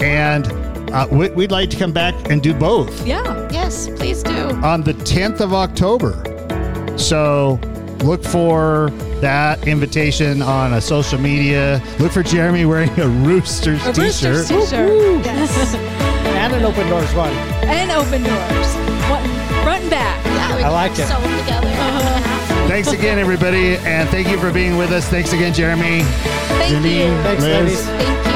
And 0.00 0.44
uh, 0.92 1.06
we, 1.10 1.28
we'd 1.30 1.50
like 1.50 1.70
to 1.70 1.76
come 1.76 1.92
back 1.92 2.14
and 2.30 2.42
do 2.42 2.54
both 2.54 3.06
Yeah. 3.06 3.48
yes, 3.50 3.88
please 3.88 4.22
do. 4.22 4.36
on 4.62 4.82
the 4.82 4.94
10th 4.94 5.40
of 5.40 5.52
October. 5.52 6.14
So 6.98 7.58
look 8.04 8.22
for 8.24 8.90
that 9.20 9.66
invitation 9.66 10.42
on 10.42 10.74
a 10.74 10.80
social 10.80 11.18
media. 11.18 11.82
Look 11.98 12.12
for 12.12 12.22
Jeremy 12.22 12.64
wearing 12.66 12.90
a 13.00 13.08
Roosters 13.08 13.84
A 13.86 13.92
t-shirt. 13.92 13.98
Roosters 13.98 14.48
t-shirt. 14.48 15.24
Yes. 15.24 15.74
and 16.36 16.52
an 16.54 16.64
open 16.64 16.86
doors 16.88 17.12
one. 17.14 17.32
and 17.64 17.90
open 17.90 18.22
doors, 18.22 18.74
What- 19.10 19.22
front 19.64 19.82
and 19.82 19.90
back. 19.90 20.24
Yeah, 20.26 20.54
I 20.56 20.62
can 20.62 20.72
like 20.72 20.92
it. 20.92 21.06
Sew 21.08 21.20
them 21.20 21.38
together. 21.40 21.72
Thanks 22.68 22.92
again, 22.92 23.18
everybody, 23.18 23.76
and 23.78 24.08
thank 24.10 24.28
you 24.28 24.38
for 24.38 24.52
being 24.52 24.76
with 24.76 24.90
us. 24.90 25.08
Thanks 25.08 25.32
again, 25.32 25.54
Jeremy. 25.54 26.02
Thank 26.02 26.74
Daneen, 26.84 27.16
you. 27.16 27.22
Thanks, 27.22 27.42
Liz. 27.42 27.62
ladies. 27.62 27.86
Thank 27.86 28.26
you. 28.26 28.35